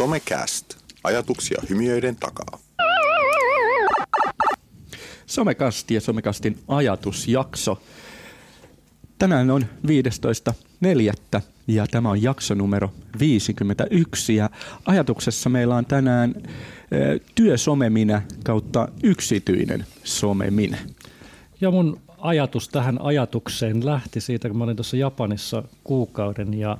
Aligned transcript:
Somecast. 0.00 0.76
Ajatuksia 1.04 1.62
hymiöiden 1.68 2.16
takaa. 2.16 2.58
Somekasti 5.26 5.94
ja 5.94 6.00
Somekastin 6.00 6.58
ajatusjakso. 6.68 7.82
Tänään 9.18 9.50
on 9.50 9.66
15.4. 9.86 11.42
ja 11.66 11.86
tämä 11.86 12.10
on 12.10 12.22
jakso 12.22 12.54
numero 12.54 12.92
51 13.18 14.36
ja 14.36 14.50
ajatuksessa 14.86 15.50
meillä 15.50 15.76
on 15.76 15.86
tänään 15.86 16.34
työsomeminä 17.34 18.22
kautta 18.44 18.88
yksityinen 19.02 19.86
someminä. 20.04 20.78
Ja 21.60 21.70
mun 21.70 22.00
ajatus 22.18 22.68
tähän 22.68 23.00
ajatukseen 23.00 23.86
lähti 23.86 24.20
siitä, 24.20 24.48
kun 24.48 24.58
mä 24.58 24.64
olin 24.64 24.76
tuossa 24.76 24.96
Japanissa 24.96 25.62
kuukauden 25.84 26.54
ja 26.54 26.78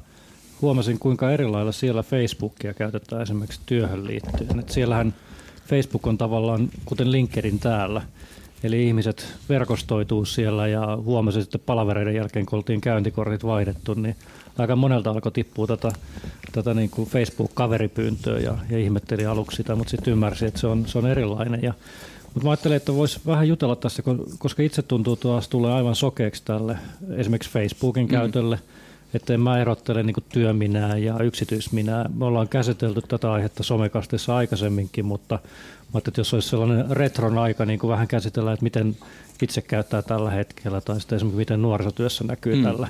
huomasin, 0.63 0.99
kuinka 0.99 1.31
erilailla 1.31 1.73
siellä 1.73 2.03
Facebookia 2.03 2.75
käytetään 2.75 3.23
esimerkiksi 3.23 3.61
työhön 3.67 4.07
liittyen. 4.07 4.59
Et 4.59 4.69
siellähän 4.69 5.15
Facebook 5.67 6.07
on 6.07 6.19
tavallaan 6.19 6.69
kuten 6.85 7.13
LinkedIn 7.13 7.59
täällä. 7.59 8.03
Eli 8.63 8.87
ihmiset 8.87 9.35
verkostoituu 9.49 10.25
siellä 10.25 10.69
ja 10.69 10.97
huomasin 10.97 11.43
sitten 11.43 11.61
palavereiden 11.67 12.15
jälkeen, 12.15 12.47
kun 12.47 12.57
oltiin 12.57 12.81
käyntikortit 12.81 13.45
vaihdettu, 13.45 13.95
niin 13.95 14.17
aika 14.59 14.77
monelta 14.77 15.11
alkoi 15.11 15.33
tippua 15.33 15.67
tätä, 15.67 15.93
tätä 16.53 16.75
niin 16.75 16.91
kuin 16.91 17.09
Facebook-kaveripyyntöä 17.09 18.39
ja, 18.39 18.59
ja 18.71 18.79
ihmetteli 18.79 19.27
aluksi 19.27 19.57
sitä, 19.57 19.77
mutta 19.77 19.91
sitten 19.91 20.13
ymmärsi, 20.13 20.47
että 20.47 20.61
se 20.61 20.67
on, 20.67 20.87
se 20.87 20.99
on 20.99 21.07
erilainen. 21.07 21.63
Ja, 21.63 21.75
mutta 22.25 22.45
mä 22.45 22.51
ajattelin, 22.51 22.77
että 22.77 22.95
voisi 22.95 23.21
vähän 23.27 23.49
jutella 23.49 23.77
tässä, 23.77 24.03
koska 24.39 24.63
itse 24.63 24.83
tuntuu 24.83 25.17
taas 25.17 25.49
tulee 25.49 25.73
aivan 25.73 25.97
sokeeksi 25.97 26.43
tälle 26.45 26.79
esimerkiksi 27.17 27.51
Facebookin 27.51 28.05
mm. 28.05 28.11
käytölle, 28.11 28.59
että 29.15 29.35
en 29.35 29.41
mä 29.41 29.61
erottele 29.61 30.03
niin 30.03 30.17
työminää 30.29 30.97
ja 30.97 31.19
yksityisminää. 31.19 32.11
Me 32.15 32.25
ollaan 32.25 32.49
käsitelty 32.49 33.03
tätä 33.09 33.33
aihetta 33.33 33.63
somekastissa 33.63 34.37
aikaisemminkin, 34.37 35.05
mutta 35.05 35.39
mä 35.95 35.99
että 35.99 36.21
jos 36.21 36.35
olisi 36.35 36.49
sellainen 36.49 36.91
retron 36.91 37.39
aika 37.39 37.67
niin 37.67 37.79
kuin 37.79 37.91
vähän 37.91 38.09
käsitellä, 38.09 38.53
että 38.53 38.65
miten 38.65 38.97
itse 39.43 39.63
käyttää 39.63 40.03
tällä 40.03 40.31
hetkellä 40.31 40.81
tai 40.81 41.01
sitten 41.01 41.17
esimerkiksi 41.17 41.39
miten 41.39 41.63
nuorisotyössä 41.63 42.25
näkyy 42.25 42.57
mm. 42.57 42.63
tällä 42.63 42.89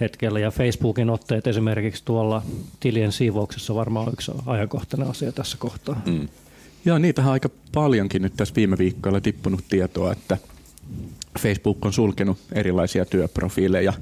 hetkellä. 0.00 0.40
Ja 0.40 0.50
Facebookin 0.50 1.10
otteet 1.10 1.46
esimerkiksi 1.46 2.02
tuolla 2.04 2.42
tilien 2.80 3.12
siivouksessa 3.12 3.74
varmaan 3.74 4.06
on 4.06 4.12
yksi 4.12 4.32
ajankohtainen 4.46 5.08
asia 5.08 5.32
tässä 5.32 5.56
kohtaa. 5.60 6.02
Mm. 6.06 6.28
Joo, 6.84 6.98
niitähän 6.98 7.32
aika 7.32 7.48
paljonkin 7.74 8.22
nyt 8.22 8.32
tässä 8.36 8.54
viime 8.54 8.78
viikkoilla 8.78 9.20
tippunut 9.20 9.64
tietoa, 9.68 10.12
että 10.12 10.38
Facebook 11.38 11.84
on 11.84 11.92
sulkenut 11.92 12.38
erilaisia 12.52 13.04
työprofiileja. 13.04 13.92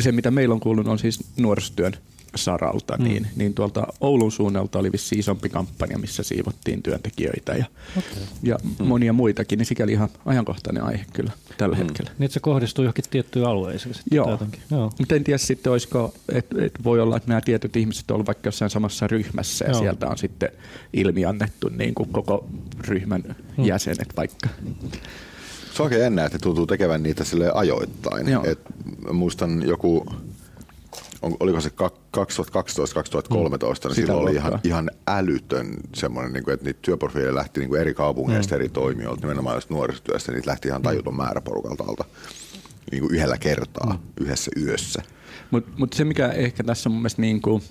Se, 0.00 0.12
mitä 0.12 0.30
meillä 0.30 0.52
on 0.52 0.60
kuullut, 0.60 0.88
on 0.88 0.98
siis 0.98 1.24
nuorisotyön 1.36 1.92
saralta, 2.36 2.96
mm. 2.96 3.04
niin, 3.04 3.26
niin 3.36 3.54
tuolta 3.54 3.86
Oulun 4.00 4.32
suunnalta 4.32 4.78
oli 4.78 4.92
vissi 4.92 5.18
isompi 5.18 5.48
kampanja, 5.48 5.98
missä 5.98 6.22
siivottiin 6.22 6.82
työntekijöitä 6.82 7.52
ja, 7.52 7.64
okay. 7.98 8.22
ja 8.42 8.58
mm. 8.62 8.86
monia 8.86 9.12
muitakin, 9.12 9.58
niin 9.58 9.66
sikäli 9.66 9.92
ihan 9.92 10.08
ajankohtainen 10.26 10.84
aihe 10.84 11.04
kyllä 11.12 11.32
tällä 11.58 11.76
mm. 11.76 11.82
hetkellä. 11.82 12.10
Niin, 12.18 12.30
se 12.30 12.40
kohdistuu 12.40 12.84
johonkin 12.84 13.04
tiettyyn 13.10 13.46
alueeseen 13.46 13.94
sitten 13.94 14.16
Joo. 14.16 14.38
Joo. 14.70 14.92
Mutta 14.98 15.14
en 15.14 15.24
tiedä 15.24 15.38
sitten, 15.38 15.72
olisiko, 15.72 16.14
että 16.28 16.64
et 16.64 16.84
voi 16.84 17.00
olla, 17.00 17.16
että 17.16 17.28
nämä 17.28 17.40
tietyt 17.40 17.76
ihmiset 17.76 18.10
ovat 18.10 18.26
vaikka 18.26 18.48
jossain 18.48 18.70
samassa 18.70 19.06
ryhmässä 19.06 19.64
ja 19.64 19.70
Joo. 19.70 19.80
sieltä 19.80 20.08
on 20.08 20.18
sitten 20.18 20.48
ilmi 20.92 21.24
annettu 21.24 21.68
niin 21.68 21.94
kuin 21.94 22.08
koko 22.08 22.48
ryhmän 22.88 23.22
mm. 23.56 23.64
jäsenet 23.64 24.08
vaikka. 24.16 24.48
Se 25.74 25.82
on 25.82 25.84
oikein 25.84 26.02
jännä, 26.02 26.24
että 26.24 26.38
tuntuu 26.38 26.66
tekevän 26.66 27.02
niitä 27.02 27.24
sille 27.24 27.50
ajoittain. 27.54 28.26
Et 28.44 28.60
muistan 29.12 29.62
joku 29.66 30.06
on, 31.22 31.36
oliko 31.40 31.60
se 31.60 31.68
2012-2013, 31.68 31.72
mm. 31.72 31.84
niin 33.84 33.94
silloin 33.94 34.18
oli 34.18 34.34
ihan, 34.34 34.60
ihan 34.64 34.90
älytön 35.08 35.66
semmoinen, 35.94 36.32
niin 36.32 36.44
kuin, 36.44 36.54
että 36.54 36.66
niitä 36.66 36.78
työprofiileja 36.82 37.34
lähti 37.34 37.60
niin 37.60 37.68
kuin 37.68 37.80
eri 37.80 37.94
kaupungeista, 37.94 38.54
mm. 38.54 38.60
eri 38.60 38.68
toimijoilta, 38.68 39.20
nimenomaan 39.20 39.56
jos 39.56 39.70
nuorisotyöstä, 39.70 40.32
niitä 40.32 40.50
lähti 40.50 40.68
ihan 40.68 40.82
tajuton 40.82 41.16
määrä 41.16 41.40
porukalta 41.40 41.84
alta 41.88 42.04
niin 42.90 43.00
kuin 43.00 43.14
yhdellä 43.14 43.38
kertaa, 43.38 43.92
mm. 43.92 44.24
yhdessä 44.24 44.50
yössä. 44.60 45.02
Mutta 45.50 45.70
mut 45.76 45.92
se, 45.92 46.04
mikä 46.04 46.28
ehkä 46.28 46.64
tässä 46.64 46.88
mun 46.88 46.98
mielestä 46.98 47.22
niin 47.22 47.42
kuin, 47.42 47.62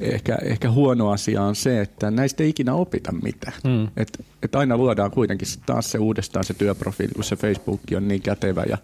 ehkä, 0.00 0.38
ehkä 0.42 0.70
huono 0.70 1.10
asia 1.10 1.42
on 1.42 1.56
se, 1.56 1.80
että 1.80 2.10
näistä 2.10 2.42
ei 2.42 2.48
ikinä 2.48 2.74
opita 2.74 3.12
mitään. 3.12 3.54
Mm. 3.64 3.88
Et, 3.96 4.24
et 4.42 4.54
aina 4.54 4.76
luodaan 4.76 5.10
kuitenkin 5.10 5.48
taas 5.66 5.90
se 5.90 5.98
uudestaan 5.98 6.44
se 6.44 6.54
työprofiili, 6.54 7.12
kun 7.14 7.24
se 7.24 7.36
Facebook 7.36 7.80
on 7.96 8.08
niin 8.08 8.22
kätevä 8.22 8.64
ja 8.68 8.78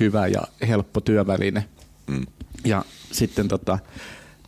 hyvä 0.00 0.26
ja 0.26 0.42
helppo 0.68 1.00
työväline. 1.00 1.64
Mm. 2.06 2.26
Ja 2.64 2.84
sitten 3.12 3.48
tota, 3.48 3.78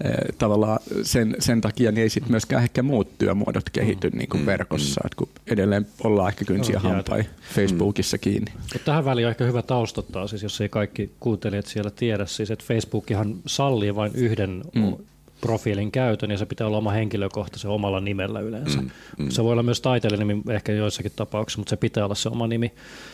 eh, 0.04 0.36
tavallaan 0.38 0.78
sen, 1.02 1.36
sen 1.38 1.60
takia 1.60 1.92
niin 1.92 2.02
ei 2.02 2.08
sit 2.08 2.28
myöskään 2.28 2.62
ehkä 2.62 2.82
muut 2.82 3.18
työmuodot 3.18 3.70
kehity 3.70 4.10
mm. 4.10 4.18
niin 4.18 4.28
kuin 4.28 4.40
mm. 4.40 4.46
verkossa, 4.46 5.00
mm. 5.04 5.06
että 5.06 5.16
kun 5.16 5.28
edelleen 5.46 5.86
ollaan 6.04 6.28
ehkä 6.28 6.44
kynsiä 6.44 6.80
no, 6.82 6.88
hampai 6.88 7.24
Facebookissa 7.54 8.16
mm. 8.16 8.20
kiinni. 8.20 8.52
Tähän 8.84 9.04
väliin 9.04 9.26
on 9.26 9.30
ehkä 9.30 9.44
hyvä 9.44 9.62
taustottaa, 9.62 10.26
siis 10.26 10.42
jos 10.42 10.60
ei 10.60 10.68
kaikki 10.68 11.12
kuuntelijat 11.20 11.66
siellä 11.66 11.90
tiedä, 11.90 12.26
siis 12.26 12.50
että 12.50 12.64
Facebookihan 12.68 13.36
sallii 13.46 13.94
vain 13.94 14.12
yhden 14.14 14.62
mm 14.74 14.96
profiilin 15.40 15.92
käytön 15.92 16.30
ja 16.30 16.38
se 16.38 16.46
pitää 16.46 16.66
olla 16.66 16.78
oma 16.78 16.90
henkilökohtaisen 16.90 17.70
omalla 17.70 18.00
nimellä 18.00 18.40
yleensä. 18.40 18.80
Mm, 18.80 18.90
mm. 19.18 19.30
Se 19.30 19.44
voi 19.44 19.52
olla 19.52 19.62
myös 19.62 19.80
taiteilijanimi 19.80 20.42
ehkä 20.50 20.72
joissakin 20.72 21.12
tapauksissa, 21.16 21.60
mutta 21.60 21.70
se 21.70 21.76
pitää 21.76 22.04
olla 22.04 22.14
se 22.14 22.28
oma 22.28 22.46
nimi. 22.46 22.72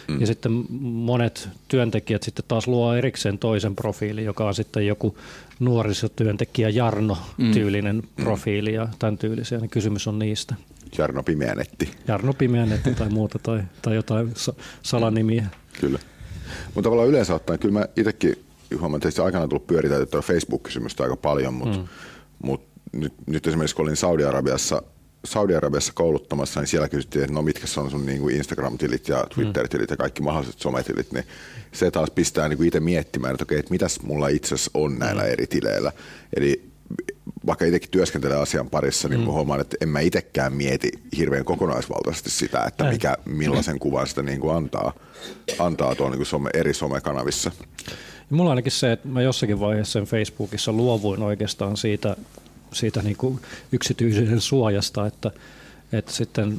Mm. 0.08 0.20
Ja 0.20 0.26
sitten 0.26 0.64
monet 0.80 1.48
työntekijät 1.68 2.22
sitten 2.22 2.44
taas 2.48 2.68
luo 2.68 2.94
erikseen 2.94 3.38
toisen 3.38 3.76
profiilin, 3.76 4.24
joka 4.24 4.46
on 4.46 4.54
sitten 4.54 4.86
joku 4.86 5.18
nuorisotyöntekijä 5.60 6.68
Jarno-tyylinen 6.68 7.96
mm. 7.96 8.24
profiili 8.24 8.74
ja 8.74 8.88
tämän 8.98 9.18
tyylisiä, 9.18 9.58
niin 9.58 9.70
kysymys 9.70 10.06
on 10.06 10.18
niistä. 10.18 10.54
Jarno 10.98 11.22
Pimeänetti. 11.22 11.90
Jarno 12.08 12.32
Pimeänetti 12.32 12.94
tai 12.94 13.08
muuta 13.08 13.38
tai, 13.38 13.62
tai 13.82 13.94
jotain 13.94 14.34
salanimiä. 14.82 15.46
Kyllä. 15.80 15.98
Mutta 16.74 16.82
tavallaan 16.82 17.08
yleensä 17.08 17.34
ottaen, 17.34 17.58
kyllä 17.58 17.78
mä 17.78 17.86
itsekin 17.96 18.44
huomaan, 18.80 19.00
että 19.08 19.24
aikana 19.24 19.48
tullut 19.48 19.66
pyöriteltyä 19.66 20.20
Facebook-kysymystä 20.20 21.02
aika 21.02 21.16
paljon, 21.16 21.54
mutta 21.54 21.78
mm 21.78 21.88
mutta 22.42 22.80
nyt, 22.92 23.12
nyt 23.26 23.46
esimerkiksi 23.46 23.76
kun 23.76 23.84
olin 23.84 23.96
Saudi-Arabiassa, 23.96 24.82
Saudi-Arabiassa 25.24 25.92
kouluttamassa, 25.92 26.60
niin 26.60 26.68
siellä 26.68 26.88
kysyttiin, 26.88 27.22
että 27.22 27.34
no 27.34 27.42
mitkä 27.42 27.66
on 27.76 27.90
sun 27.90 28.06
niin 28.06 28.20
kuin 28.20 28.36
Instagram-tilit 28.36 29.08
ja 29.08 29.26
Twitter-tilit 29.34 29.90
ja 29.90 29.96
kaikki 29.96 30.22
mahdolliset 30.22 30.60
sometilit, 30.60 31.12
niin 31.12 31.24
se 31.72 31.90
taas 31.90 32.10
pistää 32.10 32.48
niin 32.48 32.56
kuin 32.56 32.66
itse 32.66 32.80
miettimään, 32.80 33.34
että 33.34 33.42
okei, 33.42 33.58
että 33.58 33.70
mitäs 33.70 34.00
mulla 34.02 34.28
itse 34.28 34.54
on 34.74 34.98
näillä 34.98 35.22
mm. 35.22 35.28
eri 35.28 35.46
tileillä. 35.46 35.92
Eli 36.36 36.70
vaikka 37.46 37.64
itsekin 37.64 37.90
työskentelee 37.90 38.36
asian 38.36 38.70
parissa, 38.70 39.08
niin 39.08 39.20
mm. 39.20 39.26
huomaan, 39.26 39.60
että 39.60 39.76
en 39.80 39.88
mä 39.88 40.00
itsekään 40.00 40.52
mieti 40.52 40.90
hirveän 41.16 41.44
kokonaisvaltaisesti 41.44 42.30
sitä, 42.30 42.64
että 42.64 42.84
mikä, 42.84 43.16
millaisen 43.24 43.78
kuvan 43.78 44.06
sitä 44.06 44.22
niin 44.22 44.40
kuin 44.40 44.56
antaa, 44.56 44.92
antaa 45.58 45.94
tuolla 45.94 46.10
niin 46.10 46.18
kuin 46.18 46.26
some, 46.26 46.50
eri 46.54 46.74
somekanavissa. 46.74 47.50
Ja 48.30 48.36
mulla 48.36 48.50
ainakin 48.50 48.72
se, 48.72 48.92
että 48.92 49.08
mä 49.08 49.22
jossakin 49.22 49.60
vaiheessa 49.60 49.92
sen 49.92 50.04
Facebookissa 50.04 50.72
luovuin 50.72 51.22
oikeastaan 51.22 51.76
siitä, 51.76 52.16
siitä 52.72 53.02
niin 53.02 53.16
kuin 53.16 53.40
yksityisyyden 53.72 54.40
suojasta, 54.40 55.06
että, 55.06 55.30
että 55.92 56.12
sitten 56.12 56.58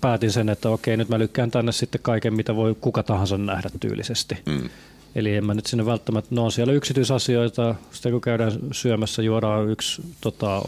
päätin 0.00 0.32
sen, 0.32 0.48
että 0.48 0.70
okei, 0.70 0.96
nyt 0.96 1.08
mä 1.08 1.18
lykkään 1.18 1.50
tänne 1.50 1.72
sitten 1.72 2.00
kaiken, 2.02 2.34
mitä 2.34 2.56
voi 2.56 2.76
kuka 2.80 3.02
tahansa 3.02 3.38
nähdä 3.38 3.70
tyylisesti. 3.80 4.34
Mm. 4.46 4.68
Eli 5.14 5.36
en 5.36 5.44
mä 5.44 5.54
nyt 5.54 5.66
sinne 5.66 5.86
välttämättä, 5.86 6.34
no 6.34 6.44
on 6.44 6.52
siellä 6.52 6.72
yksityisasioita, 6.72 7.74
sitten 7.92 8.12
kun 8.12 8.20
käydään 8.20 8.52
syömässä, 8.72 9.22
juodaan 9.22 9.68
yksi 9.68 10.02
tota, 10.20 10.62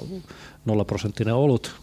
nollaprosenttinen 0.65 1.35
olut 1.35 1.75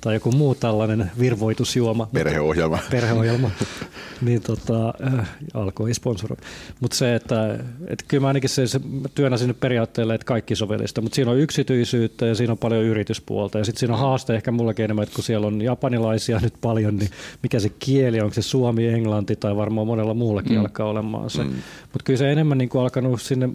tai 0.00 0.14
joku 0.14 0.32
muu 0.32 0.54
tällainen 0.54 1.10
virvoitusjuoma. 1.18 2.08
Perheohjelma. 2.12 2.78
Perheohjelma. 2.90 3.50
niin 4.22 4.42
tota, 4.42 4.94
äh, 5.18 5.28
alkoi 5.54 5.94
sponsoro. 5.94 6.36
Mutta 6.80 6.96
se, 6.96 7.14
että 7.14 7.58
et 7.86 8.04
kyllä 8.08 8.20
mä 8.20 8.26
ainakin 8.26 8.50
se, 8.50 8.66
se 8.66 8.80
työnnä 9.14 9.36
sinne 9.36 9.54
periaatteelle, 9.54 10.14
että 10.14 10.24
kaikki 10.24 10.56
sovellista, 10.56 11.00
mutta 11.00 11.14
siinä 11.14 11.30
on 11.30 11.38
yksityisyyttä 11.38 12.26
ja 12.26 12.34
siinä 12.34 12.52
on 12.52 12.58
paljon 12.58 12.84
yrityspuolta 12.84 13.58
ja 13.58 13.64
sitten 13.64 13.80
siinä 13.80 13.94
on 13.94 14.00
haaste 14.00 14.34
ehkä 14.34 14.50
mullakin 14.50 14.84
enemmän, 14.84 15.02
että 15.02 15.14
kun 15.14 15.24
siellä 15.24 15.46
on 15.46 15.62
japanilaisia 15.62 16.40
nyt 16.42 16.54
paljon, 16.60 16.96
niin 16.96 17.10
mikä 17.42 17.60
se 17.60 17.68
kieli, 17.78 18.20
onko 18.20 18.34
se 18.34 18.42
suomi, 18.42 18.88
englanti 18.88 19.36
tai 19.36 19.56
varmaan 19.56 19.86
monella 19.86 20.14
muullakin 20.14 20.52
mm. 20.52 20.60
alkaa 20.60 20.86
olemaan 20.86 21.30
se. 21.30 21.44
Mm. 21.44 21.50
Mutta 21.92 22.04
kyllä 22.04 22.18
se 22.18 22.32
enemmän 22.32 22.58
niin 22.58 22.68
kuin 22.68 22.82
alkanut 22.82 23.22
sinne 23.22 23.48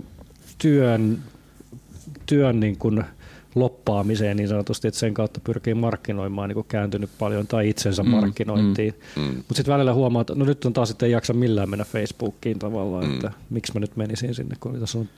työn, 0.58 1.20
työn 2.26 2.60
niin 2.60 2.78
kuin, 2.78 3.04
loppaamiseen 3.60 4.38
niin 4.38 4.50
sanotusti, 4.50 4.88
että 4.88 5.00
sen 5.00 5.14
kautta 5.14 5.40
pyrkii 5.44 5.74
markkinoimaan 5.74 6.50
niin 6.50 6.54
kuin 6.56 6.68
kääntynyt 6.68 7.10
paljon 7.20 7.48
tai 7.48 7.70
itsensä 7.70 8.04
mm, 8.04 8.10
markkinointiin. 8.10 8.94
Mm, 9.16 9.22
mm. 9.22 9.36
Mutta 9.36 9.54
sitten 9.54 9.74
välillä 9.74 9.94
huomaa, 9.94 10.22
että 10.22 10.36
no 10.36 10.46
nyt 10.46 10.66
on 10.66 10.74
taas, 10.74 10.92
että 10.92 11.06
ei 11.06 11.12
jaksa 11.12 11.34
millään 11.34 11.70
mennä 11.70 11.86
Facebookiin 11.86 12.60
tavallaan, 12.60 13.06
mm. 13.06 13.14
että 13.14 13.32
miksi 13.50 13.74
mä 13.74 13.80
nyt 13.80 13.96
menisin 13.96 14.36
sinne, 14.36 14.56
kun 14.60 14.80
tässä 14.80 14.98
on 14.98 15.10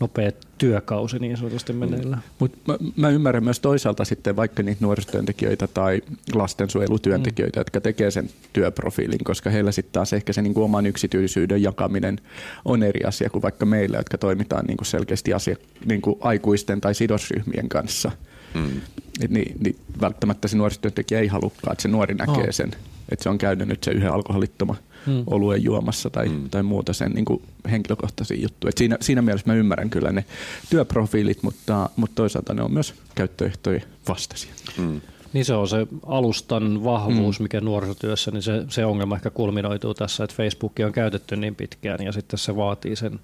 nopea 0.00 0.30
työkausi 0.58 1.18
niin 1.18 1.36
sanotusti 1.36 1.72
mm. 1.72 1.78
meneillään. 1.78 2.22
Mut 2.38 2.52
mä, 2.66 2.76
mä 2.96 3.10
ymmärrän 3.10 3.44
myös 3.44 3.60
toisaalta 3.60 4.04
sitten 4.04 4.36
vaikka 4.36 4.62
niitä 4.62 4.84
nuorisotyöntekijöitä 4.84 5.66
tai 5.66 6.02
lastensuojelutyöntekijöitä, 6.34 7.58
mm. 7.58 7.60
jotka 7.60 7.80
tekee 7.80 8.10
sen 8.10 8.30
työprofiilin, 8.52 9.24
koska 9.24 9.50
heillä 9.50 9.72
sitten 9.72 9.92
taas 9.92 10.12
ehkä 10.12 10.32
se 10.32 10.42
niinku 10.42 10.62
oman 10.62 10.86
yksityisyyden 10.86 11.62
jakaminen 11.62 12.20
on 12.64 12.82
eri 12.82 13.04
asia 13.04 13.30
kuin 13.30 13.42
vaikka 13.42 13.66
meillä, 13.66 13.96
jotka 13.96 14.18
toimitaan 14.18 14.64
niinku 14.64 14.84
selkeästi 14.84 15.34
asia, 15.34 15.56
niinku 15.84 16.18
aikuisten 16.20 16.80
tai 16.80 16.94
sidosryhmien 16.94 17.68
kanssa. 17.68 18.10
mm. 18.54 18.80
niin, 19.28 19.56
niin 19.58 19.76
välttämättä 20.00 20.48
se 20.48 20.56
nuorisotyöntekijä 20.56 21.20
ei 21.20 21.26
halukkaan, 21.26 21.72
että 21.72 21.82
se 21.82 21.88
nuori 21.88 22.14
näkee 22.14 22.48
oh. 22.48 22.50
sen, 22.50 22.70
että 23.08 23.22
se 23.22 23.28
on 23.28 23.38
käynyt 23.38 23.68
nyt 23.68 23.84
se 23.84 23.90
yhden 23.90 24.12
alkoholittoman 24.12 24.76
mm. 25.06 25.24
oluen 25.26 25.64
juomassa 25.64 26.10
tai, 26.10 26.28
mm. 26.28 26.50
tai 26.50 26.62
muuta 26.62 26.92
sen 26.92 27.12
niin 27.12 27.24
kuin 27.24 27.42
henkilökohtaisia 27.70 28.42
juttuja. 28.42 28.72
siinä, 28.76 28.96
siinä 29.00 29.22
mielessä 29.22 29.50
mä 29.50 29.54
ymmärrän 29.54 29.90
kyllä 29.90 30.12
ne 30.12 30.24
työprofiilit, 30.70 31.42
mutta, 31.42 31.90
mutta 31.96 32.14
toisaalta 32.14 32.54
ne 32.54 32.62
on 32.62 32.72
myös 32.72 32.94
käyttöehtojen 33.14 33.82
vastaisia. 34.08 34.52
Mm. 34.78 35.00
Niin 35.32 35.44
se 35.44 35.54
on 35.54 35.68
se 35.68 35.86
alustan 36.06 36.84
vahvuus, 36.84 37.40
mm. 37.40 37.42
mikä 37.42 37.60
nuorisotyössä, 37.60 38.30
niin 38.30 38.42
se, 38.42 38.64
se 38.68 38.84
ongelma 38.84 39.16
ehkä 39.16 39.30
kulminoituu 39.30 39.94
tässä, 39.94 40.24
että 40.24 40.36
Facebook 40.36 40.72
on 40.84 40.92
käytetty 40.92 41.36
niin 41.36 41.54
pitkään 41.54 42.04
ja 42.04 42.12
sitten 42.12 42.38
se 42.38 42.56
vaatii 42.56 42.96
sen, 42.96 43.20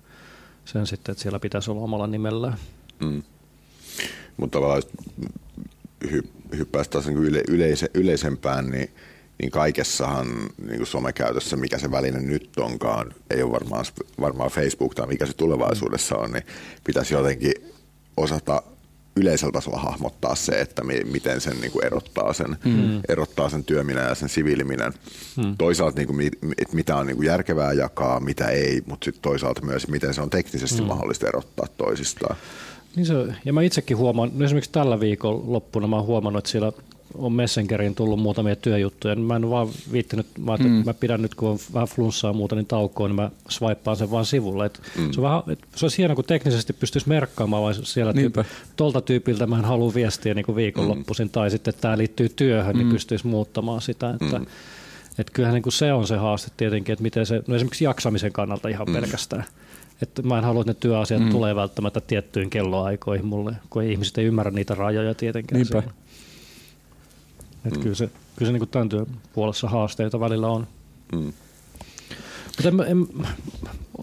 sen 0.65 0.87
sitten, 0.87 1.13
että 1.13 1.23
siellä 1.23 1.41
pitäisi 1.41 1.71
olla 1.71 1.83
omalla 1.83 2.07
nimellään. 2.07 2.59
Mm. 3.01 3.23
Mutta 4.37 4.59
tavallaan 4.59 4.83
hy, 6.11 6.23
hyppäisi 6.57 6.91
taas 6.91 7.07
niin 7.07 7.19
yle, 7.19 7.43
yleise, 7.49 7.91
yleisempään, 7.95 8.71
niin, 8.71 8.91
niin 9.45 9.51
kaikessahan 9.51 10.27
niin 10.67 10.77
kuin 10.77 10.87
somekäytössä, 10.87 11.57
mikä 11.57 11.79
se 11.79 11.91
väline 11.91 12.21
nyt 12.21 12.51
onkaan, 12.57 13.15
ei 13.31 13.43
ole 13.43 13.53
varmaan, 13.53 13.85
varmaan 14.21 14.51
Facebook 14.51 14.95
tai 14.95 15.07
mikä 15.07 15.27
se 15.27 15.33
tulevaisuudessa 15.33 16.17
on, 16.17 16.31
niin 16.31 16.45
pitäisi 16.85 17.15
jotenkin 17.15 17.53
osata 18.17 18.63
yleisellä 19.17 19.53
tasolla 19.53 19.79
hahmottaa 19.79 20.35
se, 20.35 20.61
että 20.61 20.85
mi- 20.85 21.05
miten 21.05 21.41
sen 21.41 21.61
niin 21.61 21.73
kuin 21.73 21.85
erottaa, 21.85 22.33
sen, 22.33 22.57
mm. 22.65 23.01
erottaa 23.09 23.49
sen 23.49 23.65
työminä 23.65 24.01
ja 24.01 24.15
sen 24.15 24.29
siviiliminen. 24.29 24.93
Mm. 25.37 25.57
Toisaalta, 25.57 25.97
niin 25.99 26.09
kuin, 26.09 26.31
että 26.59 26.77
mitä 26.77 26.97
on 26.97 27.07
niin 27.07 27.17
kuin 27.17 27.27
järkevää 27.27 27.73
jakaa, 27.73 28.21
mitä 28.21 28.49
ei, 28.49 28.83
mutta 28.87 29.05
sitten 29.05 29.23
toisaalta 29.23 29.63
myös, 29.63 29.89
miten 29.89 30.15
se 30.15 30.21
on 30.21 30.31
teknisesti 30.31 30.81
mm. 30.81 30.87
mahdollista 30.87 31.29
erottaa 31.29 31.67
toisistaan. 31.77 32.37
Niin 32.97 33.07
se, 33.07 33.15
ja 33.45 33.53
mä 33.53 33.63
itsekin 33.63 33.97
huomaan, 33.97 34.31
no 34.35 34.45
esimerkiksi 34.45 34.73
tällä 34.73 35.01
viikon 35.01 35.53
loppuna 35.53 35.87
mä 35.87 35.97
oon 35.97 36.07
huomannut, 36.07 36.39
että 36.39 36.51
siellä 36.51 36.73
on 37.15 37.33
Messengeriin 37.33 37.95
tullut 37.95 38.21
muutamia 38.21 38.57
työjuttuja, 38.57 39.15
niin 39.15 39.25
mä 39.25 39.37
en 39.37 39.51
vaan 39.51 39.69
viittinyt, 39.93 40.27
mä, 40.39 40.57
mm. 40.57 40.83
mä 40.85 40.95
pidän 40.95 41.23
nyt 41.23 41.35
kun 41.35 41.49
on 41.49 41.59
vähän 41.75 41.89
flunssaa 41.89 42.33
muuta, 42.33 42.57
niin 42.57 42.67
taukoon, 42.67 43.11
niin 43.11 43.17
mä 43.17 43.31
swipeaan 43.49 43.97
sen 43.97 44.11
vaan 44.11 44.27
sivulle. 44.27 44.67
Et 44.67 44.81
mm. 44.99 45.13
se, 45.13 45.21
on 45.21 45.25
vähän, 45.25 45.43
et 45.49 45.59
se 45.77 45.85
olisi 45.85 45.99
hienoa, 45.99 46.15
kun 46.15 46.25
teknisesti 46.25 46.73
pystyisi 46.73 47.09
merkkaamaan 47.09 47.63
vai 47.63 47.75
siellä 47.75 48.13
tyyp, 48.13 48.37
tuolta 48.77 49.01
tyypiltä 49.01 49.47
mä 49.47 49.59
en 49.59 49.65
halua 49.65 49.95
viestiä 49.95 50.35
niin 50.35 50.57
viikonloppuisin, 50.57 51.27
mm. 51.27 51.31
tai 51.31 51.51
sitten 51.51 51.75
tämä 51.81 51.99
liittyy 51.99 52.29
työhön, 52.29 52.67
niin 52.67 52.77
mm. 52.77 52.89
niin 52.89 52.95
pystyisi 52.95 53.27
muuttamaan 53.27 53.81
sitä. 53.81 54.11
Että, 54.11 54.39
mm. 54.39 54.47
et 55.19 55.31
kyllähän 55.31 55.55
niin 55.55 55.63
kuin 55.63 55.73
se 55.73 55.93
on 55.93 56.07
se 56.07 56.17
haaste 56.17 56.51
tietenkin, 56.57 56.93
että 56.93 57.03
miten 57.03 57.27
se, 57.27 57.43
no 57.47 57.55
esimerkiksi 57.55 57.85
jaksamisen 57.85 58.33
kannalta 58.33 58.69
ihan 58.69 58.87
mm. 58.87 58.95
pelkästään. 58.95 59.45
Että 60.03 60.23
mä 60.23 60.39
en 60.39 60.45
halua, 60.45 60.61
että 60.61 60.71
ne 60.71 60.77
työasiat 60.81 61.23
mm. 61.23 61.31
tulee 61.31 61.55
välttämättä 61.55 62.01
tiettyihin 62.01 62.51
kelloaikoihin 62.51 63.27
mulle, 63.27 63.55
kun 63.71 63.83
ihmiset 63.83 64.19
ei 64.19 64.25
ymmärrä 64.25 64.51
niitä 64.51 64.75
rajoja 64.75 65.15
tietenkään. 65.15 65.61
Niinpä. 65.61 65.83
Että 67.65 67.79
mm. 67.79 67.83
Kyllä 67.83 67.95
se, 67.95 68.11
kyllä 68.37 68.49
se 68.49 68.53
niin 68.53 68.61
kuin 68.61 68.69
tämän 68.69 68.89
työn 68.89 69.07
puolessa 69.33 69.69
haasteita 69.69 70.21
välillä 70.21 70.49
on. 70.49 70.67
Mm. 71.13 71.33
Mutta 72.47 72.69
en, 72.69 72.91
en, 72.91 73.07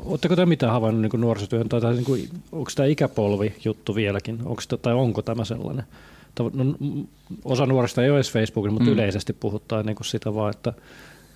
oletteko 0.05 0.35
te 0.35 0.45
mitään 0.45 0.73
havainnut 0.73 1.11
niin 1.11 1.21
nuorisotyön, 1.21 1.69
tai, 1.69 1.81
tai 1.81 1.93
niin 1.93 2.05
kuin, 2.05 2.29
onko 2.51 2.71
tämä 2.75 2.87
ikäpolvi 2.87 3.55
juttu 3.65 3.95
vieläkin, 3.95 4.39
onko, 4.45 4.61
tai 4.81 4.93
onko 4.93 5.21
tämä 5.21 5.45
sellainen? 5.45 5.85
No, 6.53 6.65
osa 7.45 7.65
nuorista 7.65 8.03
ei 8.03 8.09
ole 8.09 8.17
edes 8.17 8.31
Facebookissa, 8.31 8.73
mutta 8.73 8.89
mm. 8.89 8.93
yleisesti 8.93 9.33
puhutaan 9.33 9.85
niin 9.85 9.95
kuin 9.95 10.07
sitä 10.07 10.33
vaan, 10.35 10.49
että, 10.49 10.73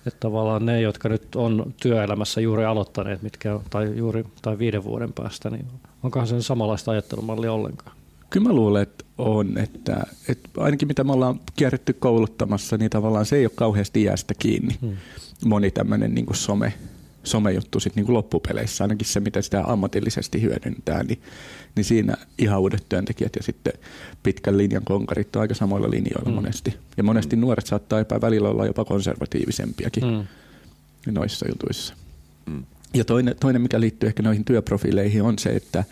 että 0.06 0.20
tavallaan 0.20 0.66
ne, 0.66 0.80
jotka 0.80 1.08
nyt 1.08 1.36
on 1.36 1.74
työelämässä 1.82 2.40
juuri 2.40 2.64
aloittaneet, 2.64 3.22
mitkä, 3.22 3.60
tai 3.70 3.96
juuri 3.96 4.24
tai 4.42 4.58
viiden 4.58 4.84
vuoden 4.84 5.12
päästä, 5.12 5.50
niin 5.50 5.66
onkohan 6.02 6.28
sen 6.28 6.42
samanlaista 6.42 6.90
ajattelumallia 6.90 7.52
ollenkaan? 7.52 7.96
Kyllä 8.30 8.48
mä 8.48 8.54
luulen, 8.54 8.82
että 8.82 9.04
on, 9.18 9.58
että, 9.58 10.06
että 10.28 10.48
ainakin 10.56 10.88
mitä 10.88 11.04
me 11.04 11.12
ollaan 11.12 11.40
kierretty 11.56 11.92
kouluttamassa, 11.92 12.76
niin 12.76 12.90
tavallaan 12.90 13.26
se 13.26 13.36
ei 13.36 13.44
ole 13.44 13.52
kauheasti 13.54 14.02
iästä 14.02 14.34
kiinni. 14.38 14.78
Hmm. 14.80 14.96
Moni 15.44 15.70
tämmöinen 15.70 16.14
niin 16.14 16.26
some, 16.32 16.72
somejuttu 17.24 17.80
sitten 17.80 18.00
niin 18.00 18.06
kuin 18.06 18.14
loppupeleissä, 18.14 18.84
ainakin 18.84 19.06
se, 19.06 19.20
mitä 19.20 19.42
sitä 19.42 19.64
ammatillisesti 19.66 20.42
hyödyntää, 20.42 21.02
niin, 21.02 21.22
niin 21.76 21.84
siinä 21.84 22.16
ihan 22.38 22.60
uudet 22.60 22.86
työntekijät 22.88 23.36
ja 23.36 23.42
sitten 23.42 23.72
pitkän 24.22 24.58
linjan 24.58 24.84
konkarit 24.84 25.36
on 25.36 25.42
aika 25.42 25.54
samoilla 25.54 25.90
linjoilla 25.90 26.30
hmm. 26.30 26.34
monesti. 26.34 26.74
Ja 26.96 27.02
monesti 27.02 27.36
hmm. 27.36 27.40
nuoret 27.40 27.66
saattaa 27.66 27.98
jopa 27.98 28.20
välillä 28.20 28.48
olla 28.48 28.66
jopa 28.66 28.84
konservatiivisempiakin 28.84 30.02
hmm. 30.04 30.26
noissa 31.14 31.48
jutuissa. 31.48 31.94
Hmm. 32.50 32.64
Ja 32.94 33.04
toinen, 33.04 33.36
toinen, 33.40 33.62
mikä 33.62 33.80
liittyy 33.80 34.06
ehkä 34.06 34.22
noihin 34.22 34.44
työprofiileihin, 34.44 35.22
on 35.22 35.38
se, 35.38 35.50
että 35.50 35.84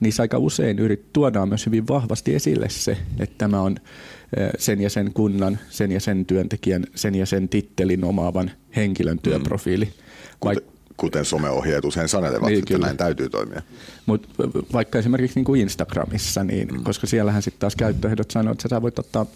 niissä 0.00 0.22
aika 0.22 0.38
usein 0.38 0.78
yrit, 0.78 1.12
tuodaan 1.12 1.48
myös 1.48 1.66
hyvin 1.66 1.88
vahvasti 1.88 2.34
esille 2.34 2.68
se, 2.68 2.96
että 3.20 3.34
tämä 3.38 3.60
on 3.60 3.76
sen 4.58 4.80
ja 4.80 4.90
sen 4.90 5.12
kunnan, 5.14 5.58
sen 5.70 5.92
ja 5.92 6.00
sen 6.00 6.26
työntekijän, 6.26 6.84
sen 6.94 7.14
ja 7.14 7.26
sen 7.26 7.48
tittelin 7.48 8.04
omaavan 8.04 8.50
henkilön 8.76 9.18
työprofiili. 9.18 9.84
Mm. 9.84 9.92
Kuten, 10.40 10.62
kuten 10.96 11.24
someohjeet 11.24 11.84
usein 11.84 12.08
sanelevat, 12.08 12.48
niin, 12.48 12.58
että 12.58 12.74
kyllä. 12.74 12.86
näin 12.86 12.96
täytyy 12.96 13.28
toimia. 13.28 13.62
Mut 14.06 14.28
vaikka 14.72 14.98
esimerkiksi 14.98 15.38
niin 15.38 15.44
kuin 15.44 15.60
Instagramissa, 15.60 16.44
niin, 16.44 16.68
mm. 16.68 16.84
koska 16.84 17.06
siellähän 17.06 17.42
sitten 17.42 17.60
taas 17.60 17.76
käyttöehdot 17.76 18.30
sanoo, 18.30 18.52
että 18.52 18.68
sä 18.68 18.82
voit 18.82 18.98
ottaa 18.98 19.26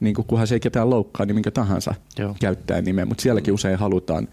niin 0.00 0.14
kuin, 0.14 0.26
kunhan 0.26 0.46
se 0.46 0.54
ei 0.54 0.60
ketään 0.60 0.90
loukkaa, 0.90 1.26
niin 1.26 1.36
minkä 1.36 1.50
tahansa 1.50 1.94
Joo. 2.18 2.36
käyttäjän 2.40 2.84
nimen, 2.84 3.08
mutta 3.08 3.22
sielläkin 3.22 3.52
mm. 3.52 3.54
usein 3.54 3.78
halutaan 3.78 4.28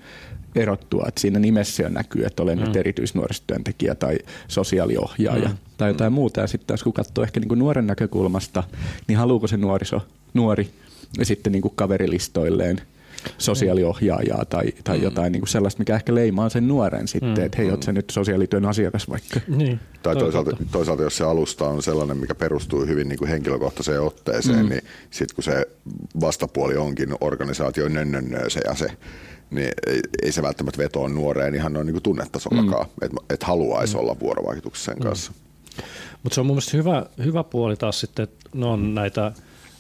erottua, 0.56 1.06
että 1.08 1.22
siinä 1.22 1.40
nimessä 1.40 1.84
jo 1.84 1.90
näkyy, 1.90 2.26
että 2.26 2.44
olen 2.44 2.60
mm. 2.60 2.66
nyt 2.66 2.76
erityisnuorisotyöntekijä 2.76 3.96
tai 3.96 4.18
sosiaaliohjaaja 4.48 5.50
mm. 5.50 5.58
tai 5.78 5.90
jotain 5.90 6.14
mm. 6.14 6.16
muuta. 6.16 6.42
Ja 6.42 6.48
sitten 6.48 6.68
taas 6.68 6.84
kun 6.84 6.94
katsoo 6.94 7.24
ehkä 7.24 7.40
niin 7.40 7.48
kuin 7.48 7.60
nuoren 7.60 7.88
näkökulmasta, 7.88 8.64
niin 9.08 9.18
haluuko 9.18 9.48
se 9.48 9.58
nuoriso, 9.58 10.02
nuori 10.34 10.70
sitten 11.24 11.52
niin 11.52 11.62
kuin 11.62 11.74
kaverilistoilleen 11.76 12.82
sosiaaliohjaajaa 13.38 14.46
tai, 14.46 14.74
tai 14.84 14.98
mm. 14.98 15.04
jotain 15.04 15.32
niin 15.32 15.42
kuin 15.42 15.50
sellaista, 15.50 15.80
mikä 15.80 15.96
ehkä 15.96 16.16
leimaa 16.16 16.50
sen 16.50 16.68
nuoren 16.68 17.08
sitten, 17.08 17.38
mm. 17.38 17.46
että 17.46 17.58
hei, 17.58 17.72
oot 17.72 17.84
sä 17.84 17.92
nyt 17.92 18.10
sosiaalityön 18.10 18.66
asiakas 18.66 19.10
vaikka. 19.10 19.40
Niin. 19.48 19.80
Tai 20.04 20.16
toisaalta, 20.16 20.58
toisaalta, 20.72 21.04
jos 21.04 21.18
se 21.18 21.24
alusta 21.24 21.68
on 21.68 21.84
sellainen, 21.84 22.18
mikä 22.18 22.36
perustuu 22.36 22.86
hyvin 22.86 23.10
niin 23.10 23.20
kuin 23.20 23.30
henkilökohtaiseen 23.30 24.02
otteeseen, 24.02 24.64
mm. 24.64 24.70
niin 24.70 24.82
sitten 25.10 25.36
kun 25.36 25.44
se 25.44 25.66
vastapuoli 26.22 26.78
onkin 26.78 27.16
organisaatio 27.22 27.88
nönnönnööse 27.88 28.60
ja 28.66 28.76
se 28.76 28.88
niin 29.52 29.72
ei, 29.88 30.00
ei 30.24 30.32
se 30.32 30.42
välttämättä 30.42 30.78
vetoa 30.78 31.10
nuoreen 31.10 31.56
ihan 31.56 31.74
noin 31.74 31.88
niin 31.88 32.04
tunnetasollakaan, 32.04 32.86
mm. 32.86 33.06
että 33.06 33.18
et 33.30 33.44
haluaisi 33.44 33.94
mm. 33.94 34.00
olla 34.00 34.20
vuorovaikutuksessa 34.20 34.92
sen 34.92 35.00
mm. 35.00 35.04
kanssa. 35.04 35.32
Mutta 36.24 36.36
se 36.36 36.42
on 36.42 36.48
mun 36.48 36.56
mielestä 36.56 36.78
hyvä, 36.78 37.06
hyvä 37.24 37.44
puoli 37.44 37.76
taas 37.76 38.00
sitten, 38.00 38.24
että 38.24 38.50
ne 38.54 38.66
on 38.66 38.96
näitä 38.96 39.32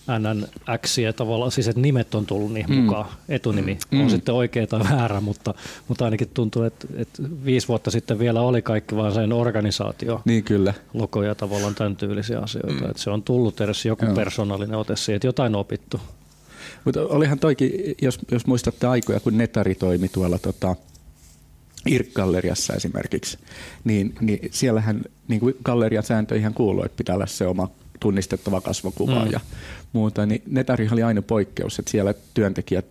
NNX 0.08 0.98
tavallaan, 1.15 1.51
siis 1.51 1.67
että 1.67 1.81
nimet 1.81 2.15
on 2.15 2.25
tullut 2.25 2.53
niihin 2.53 2.75
mm. 2.75 2.81
mukaan, 2.81 3.05
etunimi 3.29 3.77
mm. 3.91 4.01
on 4.01 4.10
sitten 4.10 4.36
oikea 4.36 4.67
tai 4.67 4.79
väärä, 4.91 5.22
mutta, 5.22 5.53
mutta 5.88 6.05
ainakin 6.05 6.29
tuntuu, 6.34 6.63
että, 6.63 6.88
että 6.96 7.24
viisi 7.46 7.67
vuotta 7.67 7.91
sitten 7.91 8.20
vielä 8.20 8.41
oli 8.41 8.62
kaikki 8.62 8.96
vaan 8.96 9.13
sen 9.13 9.34
organisaatio. 9.34 10.22
Niin 10.25 10.43
kyllä. 10.43 10.74
Logoja 10.93 11.36
tavallaan 11.36 11.75
tämän 11.75 11.96
tyylisiä 11.96 12.39
asioita, 12.39 12.84
mm. 12.84 12.89
että 12.89 13.03
se 13.03 13.10
on 13.10 13.24
tullut 13.24 13.62
edes 13.62 13.86
joku 13.86 14.05
Joo. 14.05 14.15
persoonallinen 14.15 14.77
ote 14.77 14.96
siihen, 14.96 15.15
että 15.15 15.27
jotain 15.27 15.55
opittu. 15.55 16.00
Mutta 16.86 17.01
olihan 17.01 17.39
toikin, 17.39 17.72
jos, 18.01 18.20
jos 18.31 18.46
muistatte 18.46 18.88
aikoja, 18.88 19.20
kun 19.20 19.38
Netari 19.38 19.75
toimi 19.75 20.08
tuolla 20.08 20.39
tota, 20.39 20.75
IRK-galleriassa 21.86 22.74
esimerkiksi, 22.74 23.38
niin, 23.84 24.15
niin 24.22 24.39
siellähän 24.51 25.01
niin 25.27 25.39
kuin 25.39 25.55
gallerian 25.63 26.03
sääntöihin 26.03 26.53
kuuluu, 26.53 26.84
että 26.84 26.98
pitää 26.98 27.15
olla 27.15 27.25
se 27.25 27.48
oma 27.48 27.70
tunnistettava 28.01 28.62
kasvokuva 28.62 29.25
mm. 29.25 29.31
ja 29.31 29.39
muuta, 29.93 30.25
niin 30.25 30.41
Netari 30.48 30.89
oli 30.91 31.03
aina 31.03 31.22
poikkeus, 31.22 31.79
että 31.79 31.91
siellä 31.91 32.13
työntekijät 32.34 32.86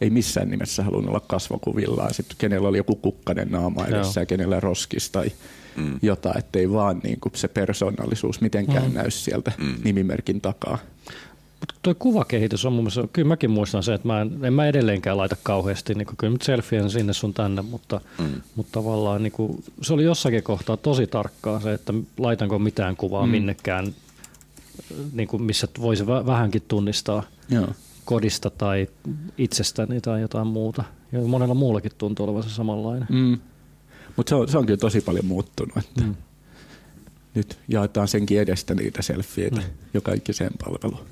ei 0.00 0.10
missään 0.10 0.50
nimessä 0.50 0.82
halunnut 0.82 1.08
olla 1.08 1.20
kasvokuvillaan, 1.26 2.14
sitten 2.14 2.36
kenellä 2.38 2.68
oli 2.68 2.76
joku 2.76 2.96
kukkanen 2.96 3.50
naama 3.50 3.86
edessä 3.86 4.20
Joo. 4.20 4.22
ja 4.22 4.26
kenellä 4.26 4.60
roskis 4.60 5.10
tai 5.10 5.32
mm. 5.76 5.98
jotain, 6.02 6.38
ettei 6.38 6.72
vaan 6.72 7.00
niin 7.02 7.20
kuin 7.20 7.32
se 7.36 7.48
persoonallisuus 7.48 8.40
mitenkään 8.40 8.88
mm. 8.88 8.94
näy 8.94 9.10
sieltä 9.10 9.52
mm. 9.58 9.74
nimimerkin 9.84 10.40
takaa. 10.40 10.78
Mutta 11.60 11.74
tuo 11.82 11.94
kuvakehitys 11.98 12.64
on 12.64 12.72
mun 12.72 12.84
mielestä, 12.84 13.08
kyllä 13.12 13.28
mäkin 13.28 13.50
muistan 13.50 13.82
se, 13.82 13.94
että 13.94 14.08
mä 14.08 14.20
en, 14.20 14.44
en 14.44 14.52
mä 14.52 14.66
edelleenkään 14.66 15.16
laita 15.16 15.36
kauheasti, 15.42 15.94
niin 15.94 16.06
kyllä 16.18 16.32
nyt 16.32 16.42
selfien 16.42 16.90
sinne 16.90 17.12
sun 17.12 17.34
tänne, 17.34 17.62
mutta, 17.62 18.00
mm. 18.18 18.40
mutta 18.54 18.72
tavallaan 18.72 19.22
niin 19.22 19.32
kuin, 19.32 19.64
se 19.82 19.92
oli 19.92 20.04
jossakin 20.04 20.42
kohtaa 20.42 20.76
tosi 20.76 21.06
tarkkaa 21.06 21.60
se, 21.60 21.72
että 21.72 21.92
laitanko 22.18 22.58
mitään 22.58 22.96
kuvaa 22.96 23.26
mm. 23.26 23.32
minnekään, 23.32 23.94
niin 25.12 25.28
kuin 25.28 25.42
missä 25.42 25.68
voisi 25.80 26.06
vähänkin 26.06 26.62
tunnistaa 26.68 27.22
Joo. 27.48 27.68
kodista 28.04 28.50
tai 28.50 28.88
itsestäni 29.38 30.00
tai 30.00 30.20
jotain 30.20 30.46
muuta. 30.46 30.84
Ja 31.12 31.20
monella 31.20 31.54
muullakin 31.54 31.92
tuntuu 31.98 32.26
olevan 32.26 32.42
se 32.42 32.50
samanlainen. 32.50 33.06
Mm. 33.10 33.38
Mutta 34.16 34.30
se 34.30 34.34
on, 34.34 34.48
se 34.48 34.58
on 34.58 34.66
kyllä 34.66 34.78
tosi 34.78 35.00
paljon 35.00 35.26
muuttunut. 35.26 35.76
Että 35.76 36.02
mm. 36.02 36.14
Nyt 37.34 37.58
jaetaan 37.68 38.08
senkin 38.08 38.40
edestä 38.40 38.74
niitä 38.74 39.02
selfieitä 39.02 39.60
mm. 39.60 39.66
joka 39.94 40.12
ikiseen 40.12 40.52
palveluun. 40.64 41.06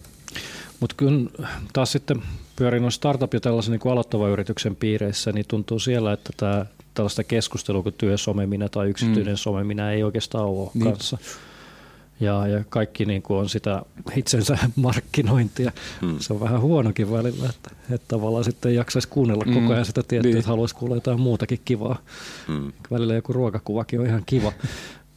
Mutta 0.81 0.97
kun 0.99 1.31
taas 1.73 1.93
sitten 1.93 2.23
pyörii 2.57 2.81
noin 2.81 2.93
startup 2.93 3.35
ja 3.35 3.41
tällaisen 3.41 3.73
niin 3.73 3.93
aloittavan 3.93 4.31
yrityksen 4.31 4.77
piireissä, 4.77 5.33
niin 5.33 5.45
tuntuu 5.49 5.79
siellä, 5.79 6.13
että 6.13 6.31
tämä, 6.37 6.67
tällaista 6.95 7.25
keskustelua 7.25 7.83
kuin 7.83 7.95
työsomeminen 7.99 8.71
tai 8.71 8.89
yksityinen 8.89 9.35
mm. 9.35 9.39
someminen 9.39 9.87
ei 9.87 10.03
oikeastaan 10.03 10.45
ole 10.45 10.71
niin. 10.75 10.85
kanssa. 10.85 11.19
Ja, 12.21 12.47
ja 12.47 12.65
kaikki 12.69 13.05
niin 13.05 13.23
kuin 13.23 13.39
on 13.39 13.49
sitä 13.49 13.83
itsensä 14.17 14.59
markkinointia. 14.77 15.73
Hmm. 16.01 16.19
Se 16.19 16.33
on 16.33 16.41
vähän 16.41 16.61
huonokin 16.61 17.13
välillä, 17.13 17.49
että, 17.49 17.71
että 17.91 18.09
tavallaan 18.09 18.45
sitten 18.45 18.75
jaksaisi 18.75 19.09
kuunnella 19.09 19.45
hmm. 19.45 19.55
koko 19.55 19.73
ajan 19.73 19.85
sitä 19.85 20.03
tiettyä, 20.03 20.31
niin. 20.31 20.39
että 20.39 20.49
haluaisi 20.49 20.75
kuulla 20.75 20.97
jotain 20.97 21.21
muutakin 21.21 21.61
kivaa. 21.65 21.99
Hmm. 22.47 22.73
Välillä 22.91 23.15
joku 23.15 23.33
ruokakuvakin 23.33 24.01
on 24.01 24.07
ihan 24.07 24.23
kiva. 24.27 24.53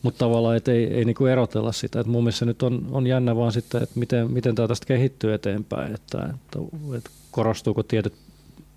Mutta 0.03 0.17
tavallaan 0.17 0.57
et 0.57 0.67
ei, 0.67 0.93
ei 0.93 1.05
niinku 1.05 1.25
erotella 1.25 1.71
sitä. 1.71 1.99
Et 1.99 2.07
mun 2.07 2.23
mielestä 2.23 2.45
nyt 2.45 2.63
on, 2.63 2.87
on 2.91 3.07
jännä 3.07 3.35
vaan 3.35 3.51
sitten, 3.51 3.83
että 3.83 3.99
miten, 3.99 4.31
miten 4.31 4.55
tämä 4.55 4.67
tästä 4.67 4.85
kehittyy 4.85 5.33
eteenpäin. 5.33 5.95
Että, 5.95 6.17
että, 6.23 6.59
että 6.97 7.09
korostuuko 7.31 7.83
tietyt 7.83 8.13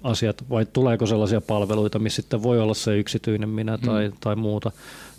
asiat 0.02 0.45
vai 0.50 0.66
tuleeko 0.73 1.06
sellaisia 1.06 1.40
palveluita, 1.40 1.99
missä 1.99 2.23
sitten 2.23 2.42
voi 2.42 2.61
olla 2.61 2.75
se 2.75 2.99
yksityinen 2.99 3.49
minä 3.49 3.78
tai, 3.78 4.09
mm. 4.09 4.14
tai 4.21 4.37
muuta. 4.37 4.73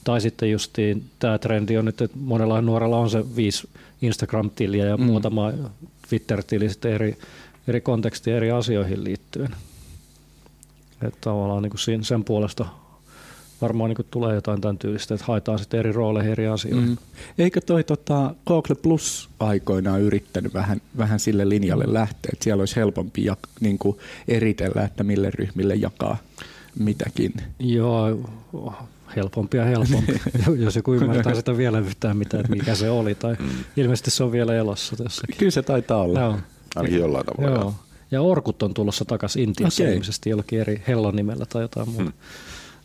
Tai 0.08 0.22
sitten 0.22 0.52
justiin 0.52 1.04
tämä 1.20 1.38
trendi 1.38 1.78
on 1.78 1.86
nyt, 1.86 2.02
että 2.02 2.18
monella 2.22 2.62
nuorella 2.62 2.98
on 2.98 3.10
se 3.10 3.36
viisi 3.36 3.70
Instagram-tiliä 4.02 4.86
ja 4.86 4.98
mm. 4.98 5.04
muutama 5.04 5.52
Twitter-tili 6.10 6.70
sitten 6.70 6.94
eri, 6.94 7.18
eri 7.68 7.82
kontekstiin 7.82 8.36
eri 8.36 8.52
asioihin 8.52 9.04
liittyen. 9.04 9.56
Että 11.02 11.18
tavallaan 11.22 11.64
niin 11.64 11.72
kuin 11.72 12.04
sen 12.06 12.24
puolesta 12.24 12.66
varmaan 13.62 13.90
niin 13.90 14.08
tulee 14.12 14.36
jotain 14.36 14.62
tämän 14.62 14.78
tyylistä, 14.78 15.14
että 15.14 15.26
haetaan 15.28 15.60
sitten 15.60 15.80
eri 15.80 15.92
rooleihin 15.92 16.32
eri 16.32 16.48
asioihin. 16.48 16.90
Mm. 16.90 16.98
Eikö 17.38 17.62
toi 17.62 17.84
tota, 17.84 18.36
Google 18.46 18.76
Plus 18.76 19.30
aikoinaan 19.40 20.02
yrittänyt 20.02 20.54
vähän, 20.54 20.82
vähän 20.98 21.20
sille 21.20 21.50
linjalle 21.50 21.86
mm. 21.86 21.94
lähteä, 21.94 22.30
että 22.34 22.44
siellä 22.44 22.62
olisi 22.62 22.76
helpompi 22.76 23.26
jak, 23.26 23.40
niin 23.60 23.78
kuin 23.78 23.98
eritellä, 24.28 24.84
että 24.84 25.04
mille 25.04 25.30
ryhmille 25.30 25.76
jakaa 25.76 26.18
mitäkin? 26.80 27.34
Joo, 27.60 28.30
helpompi 29.16 29.58
ja 29.58 29.66
helpompi, 29.66 30.22
jos 30.64 30.76
joku 30.76 30.94
ymmärtää 30.94 31.36
sitä 31.36 31.58
vielä 31.58 31.80
yhtään 31.80 32.18
mitään, 32.18 32.42
että 32.42 32.56
mikä 32.56 32.76
se 32.76 32.90
oli. 32.90 33.16
Tai 33.16 33.36
mm. 33.40 33.50
Ilmeisesti 33.78 34.12
se 34.12 34.24
on 34.24 34.32
vielä 34.32 34.56
elossa 34.56 34.96
tässäkin. 34.96 35.38
Kyllä 35.38 35.52
se 35.52 35.62
taitaa 35.62 36.02
olla. 36.02 36.20
Joo. 36.20 36.40
Ainakin 36.76 37.00
jollain 37.00 37.26
tavalla. 37.26 37.60
Joo. 37.60 37.74
Ja 38.12 38.22
Orkut 38.22 38.64
on 38.64 38.74
tulossa 38.74 39.06
takaisin 39.06 39.44
Intiassa 39.44 39.84
okay. 39.84 39.94
ilmeisesti 39.94 40.30
jollakin 40.30 40.60
eri 40.60 40.84
Hellon 40.88 41.16
nimellä 41.16 41.46
tai 41.46 41.62
jotain 41.62 41.90
muuta. 41.90 42.04
Mm 42.04 42.14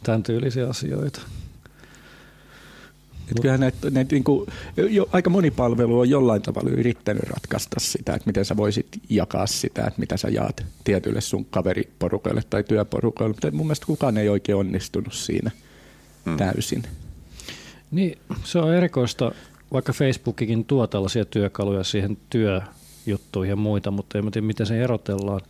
tämän 0.02 0.22
tyylisiä 0.22 0.68
asioita. 0.68 1.20
Et 3.30 3.40
kyllähän 3.40 3.60
näitä, 3.60 3.90
näitä 3.90 4.14
niin 4.14 4.24
kuin, 4.24 4.46
jo, 4.76 5.08
aika 5.12 5.30
moni 5.30 5.50
palvelu 5.50 5.98
on 5.98 6.10
jollain 6.10 6.42
tavalla 6.42 6.70
yrittänyt 6.70 7.22
ratkaista 7.22 7.80
sitä, 7.80 8.14
että 8.14 8.26
miten 8.26 8.44
sä 8.44 8.56
voisit 8.56 8.86
jakaa 9.08 9.46
sitä, 9.46 9.84
että 9.86 10.00
mitä 10.00 10.16
sä 10.16 10.28
jaat 10.28 10.64
tietylle 10.84 11.20
sun 11.20 11.44
kaveriporukalle 11.44 12.42
tai 12.50 12.64
työporukalle, 12.64 13.28
mutta 13.28 13.50
mun 13.50 13.66
mielestä 13.66 13.86
kukaan 13.86 14.16
ei 14.16 14.28
oikein 14.28 14.56
onnistunut 14.56 15.12
siinä 15.12 15.50
hmm. 16.24 16.36
täysin. 16.36 16.82
Niin, 17.90 18.18
se 18.44 18.58
on 18.58 18.74
erikoista, 18.74 19.32
vaikka 19.72 19.92
Facebookikin 19.92 20.64
tuo 20.64 20.86
tällaisia 20.86 21.24
työkaluja 21.24 21.84
siihen 21.84 22.18
työjuttuihin 22.30 23.50
ja 23.50 23.56
muita, 23.56 23.90
mutta 23.90 24.18
en 24.18 24.30
tiedä, 24.30 24.46
miten 24.46 24.66
se 24.66 24.82
erotellaan. 24.82 25.40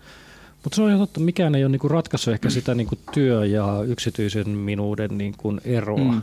Mutta 0.65 0.77
se 0.77 0.83
on 0.83 0.99
totta, 0.99 1.21
mikään 1.21 1.55
ei 1.55 1.65
ole 1.65 1.73
niinku 1.73 1.89
ratkaissut 1.89 2.35
ehkä 2.35 2.51
sitä 2.51 2.75
niinku 2.75 2.99
työ- 3.15 3.47
ja 3.47 3.83
yksityisen 3.87 4.49
minuuden 4.49 5.19
niinku 5.19 5.57
eroa 5.65 6.13
mm. 6.13 6.23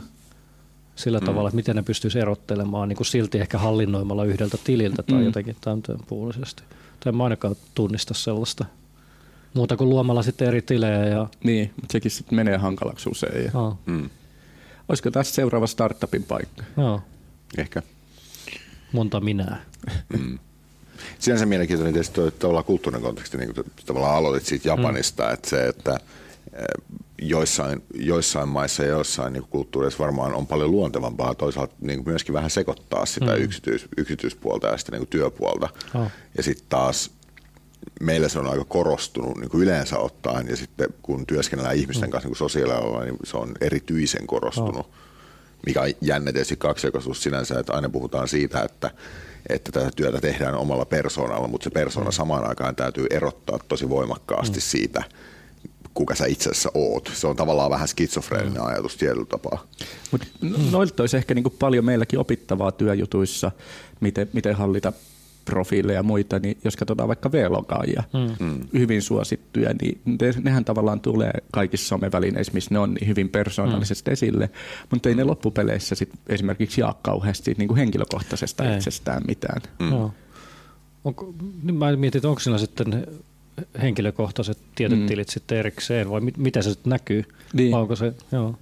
Sillä 0.96 1.18
mm. 1.18 1.26
tavalla, 1.26 1.48
että 1.48 1.56
miten 1.56 1.76
ne 1.76 1.82
pystyisi 1.82 2.18
erottelemaan 2.18 2.88
niinku 2.88 3.04
silti 3.04 3.38
ehkä 3.38 3.58
hallinnoimalla 3.58 4.24
yhdeltä 4.24 4.58
tililtä 4.64 5.02
tai 5.02 5.18
mm. 5.18 5.24
jotenkin 5.24 5.56
tämän 5.60 5.82
puolisesti. 6.06 6.62
Tai 7.00 7.12
mä 7.12 7.24
ainakaan 7.24 7.56
tunnista 7.74 8.14
sellaista. 8.14 8.64
Muuta 9.54 9.76
kuin 9.76 9.90
luomalla 9.90 10.22
sitten 10.22 10.48
eri 10.48 10.62
tilejä. 10.62 11.06
Ja... 11.06 11.26
Niin, 11.44 11.72
mutta 11.76 11.92
sekin 11.92 12.10
sitten 12.10 12.36
menee 12.36 12.56
hankalaksi 12.56 13.08
usein. 13.10 13.44
Ja... 13.44 13.50
Oh. 13.60 13.78
Mm. 13.86 14.10
Olisiko 14.88 15.10
tässä 15.10 15.34
seuraava 15.34 15.66
startupin 15.66 16.22
paikka? 16.22 16.62
Joo. 16.76 17.02
Ehkä. 17.58 17.82
Monta 18.92 19.20
minää. 19.20 19.62
Mm. 20.18 20.38
Sinänsä 21.18 21.46
mielenkiintoinen 21.46 21.92
tietysti 21.92 22.14
tuo 22.14 22.30
tavallaan 22.30 22.64
kulttuurinen 22.64 23.02
konteksti, 23.02 23.38
niin 23.38 23.54
kuin 23.54 23.66
tavallaan 23.86 24.16
aloitit 24.16 24.46
siitä 24.46 24.68
Japanista, 24.68 25.26
mm. 25.26 25.32
että 25.32 25.50
se, 25.50 25.66
että 25.66 26.00
eh, 26.52 26.64
joissain, 27.22 27.82
joissain 27.94 28.48
maissa 28.48 28.82
ja 28.82 28.88
joissain 28.88 29.32
niin 29.32 29.44
kulttuureissa 29.50 30.04
varmaan 30.04 30.34
on 30.34 30.46
paljon 30.46 30.70
luontevampaa 30.70 31.34
toisaalta 31.34 31.74
niin 31.80 32.02
myöskin 32.06 32.32
vähän 32.32 32.50
sekoittaa 32.50 33.06
sitä 33.06 33.36
mm. 33.36 33.42
yksityis, 33.42 33.88
yksityispuolta 33.96 34.66
ja 34.66 34.78
sitä 34.78 34.92
niin 34.92 35.06
työpuolta. 35.06 35.68
Oh. 35.94 36.10
Ja 36.36 36.42
sitten 36.42 36.66
taas 36.68 37.10
meillä 38.00 38.28
se 38.28 38.38
on 38.38 38.46
aika 38.46 38.64
korostunut 38.64 39.36
niin 39.38 39.50
kuin 39.50 39.62
yleensä 39.62 39.98
ottaen 39.98 40.48
ja 40.48 40.56
sitten 40.56 40.88
kun 41.02 41.26
työskennellään 41.26 41.76
ihmisten 41.76 42.08
mm. 42.08 42.10
kanssa 42.10 42.28
niin 42.28 42.36
sosiaalialalla, 42.36 43.04
niin 43.04 43.16
se 43.24 43.36
on 43.36 43.52
erityisen 43.60 44.26
korostunut. 44.26 44.76
Oh. 44.76 44.90
Mikä 45.66 45.80
on 45.80 45.88
jännä 46.00 46.32
tietysti 46.32 46.56
kaksijakoisuus 46.56 47.22
sinänsä, 47.22 47.58
että 47.58 47.72
aina 47.72 47.88
puhutaan 47.88 48.28
siitä, 48.28 48.62
että 48.62 48.90
että 49.48 49.72
tätä 49.72 49.90
työtä 49.96 50.20
tehdään 50.20 50.54
omalla 50.54 50.84
persoonalla, 50.84 51.48
mutta 51.48 51.64
se 51.64 51.70
persona 51.70 52.06
mm. 52.06 52.12
samaan 52.12 52.48
aikaan 52.48 52.76
täytyy 52.76 53.06
erottaa 53.10 53.58
tosi 53.68 53.88
voimakkaasti 53.88 54.58
mm. 54.58 54.62
siitä, 54.62 55.02
kuka 55.94 56.14
sä 56.14 56.26
itse 56.26 56.50
asiassa 56.50 56.70
oot. 56.74 57.10
Se 57.14 57.26
on 57.26 57.36
tavallaan 57.36 57.70
vähän 57.70 57.88
skitsofreeninen 57.88 58.62
mm. 58.62 58.68
ajatus 58.68 58.96
tietyllä 58.96 59.26
tapaa. 59.26 59.66
Mut 60.10 60.26
noilta 60.70 61.02
olisi 61.02 61.16
ehkä 61.16 61.34
niinku 61.34 61.50
paljon 61.50 61.84
meilläkin 61.84 62.18
opittavaa 62.18 62.72
työjutuissa, 62.72 63.50
miten, 64.00 64.28
miten 64.32 64.54
hallita 64.54 64.92
profiileja 65.44 65.98
ja 65.98 66.02
muita, 66.02 66.38
niin 66.38 66.58
jos 66.64 66.76
katsotaan 66.76 67.08
vaikka 67.08 67.32
vlogaajia, 67.32 68.02
mm. 68.12 68.46
mm. 68.46 68.60
hyvin 68.72 69.02
suosittuja, 69.02 69.70
niin 69.82 70.00
nehän 70.42 70.64
tavallaan 70.64 71.00
tulee 71.00 71.32
kaikissa 71.52 71.88
somevälineissä, 71.88 72.52
missä 72.52 72.74
ne 72.74 72.78
on 72.78 72.94
niin 72.94 73.08
hyvin 73.08 73.28
persoonallisesti 73.28 74.10
mm. 74.10 74.12
esille, 74.12 74.50
mutta 74.90 75.08
ei 75.08 75.14
ne 75.14 75.24
loppupeleissä 75.24 75.94
sit 75.94 76.10
esimerkiksi 76.28 76.80
jaa 76.80 76.98
kauheasti 77.02 77.54
niin 77.58 77.68
kuin 77.68 77.78
henkilökohtaisesta 77.78 78.64
ei. 78.64 78.76
itsestään 78.76 79.22
mitään. 79.28 79.62
Mm. 79.78 79.86
No. 79.86 80.14
Onko, 81.04 81.34
niin 81.62 81.74
mä 81.74 81.96
mietin, 81.96 82.18
että 82.18 82.28
onko 82.28 82.40
siinä 82.40 82.58
sitten 82.58 83.06
henkilökohtaiset 83.82 84.58
tietyt 84.74 85.00
mm. 85.00 85.06
tilit 85.06 85.28
sitten 85.28 85.58
erikseen 85.58 86.10
vai 86.10 86.20
mit, 86.20 86.36
miten 86.36 86.62
se 86.62 86.70
sitten 86.70 86.90
näkyy? 86.90 87.24
Niin. 87.52 87.72
Vai 87.72 87.80
onko 87.80 87.96
se, 87.96 88.12
joo. 88.32 88.54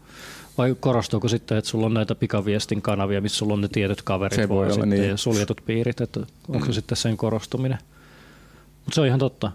Vai 0.59 0.77
korostuuko 0.81 1.29
sitten, 1.29 1.59
että 1.59 1.71
sulla 1.71 1.87
on 1.87 1.95
näitä 1.95 2.15
pikaviestin 2.15 2.83
kanavia, 2.83 3.21
missä 3.21 3.39
sulla 3.39 3.55
on 3.55 3.61
ne 3.61 3.69
tietyt 3.69 4.03
kaverit 4.03 4.37
se 4.37 4.49
voi 4.49 4.73
olla, 4.73 4.87
niin. 4.87 5.09
ja 5.09 5.17
suljetut 5.17 5.61
piirit, 5.67 6.01
että 6.01 6.21
onko 6.49 6.67
mm. 6.67 6.73
sitten 6.73 6.97
sen 6.97 7.17
korostuminen? 7.17 7.79
Mutta 8.85 8.95
se 8.95 9.01
on 9.01 9.07
ihan 9.07 9.19
totta. 9.19 9.53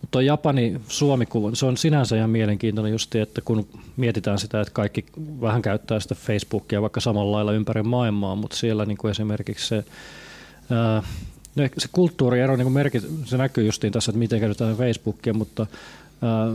Mutta 0.00 0.22
Japani 0.22 0.80
Suomi-kuva, 0.88 1.54
se 1.54 1.66
on 1.66 1.76
sinänsä 1.76 2.16
ihan 2.16 2.30
mielenkiintoinen 2.30 2.92
just, 2.92 3.14
että 3.14 3.40
kun 3.40 3.68
mietitään 3.96 4.38
sitä, 4.38 4.60
että 4.60 4.72
kaikki 4.72 5.04
vähän 5.40 5.62
käyttää 5.62 6.00
sitä 6.00 6.14
Facebookia 6.14 6.82
vaikka 6.82 7.00
samalla 7.00 7.32
lailla 7.32 7.52
ympäri 7.52 7.82
maailmaa, 7.82 8.34
mutta 8.34 8.56
siellä 8.56 8.86
niin 8.86 8.98
kuin 8.98 9.10
esimerkiksi 9.10 9.68
se, 9.68 9.84
ää, 10.70 11.02
no 11.56 11.68
se 11.78 11.88
kulttuuriero 11.92 12.56
niin 12.56 12.72
merkit, 12.72 13.04
se 13.24 13.36
näkyy 13.36 13.64
justiin 13.64 13.92
tässä, 13.92 14.10
että 14.10 14.18
miten 14.18 14.40
käytetään 14.40 14.76
Facebookia, 14.76 15.34
mutta 15.34 15.66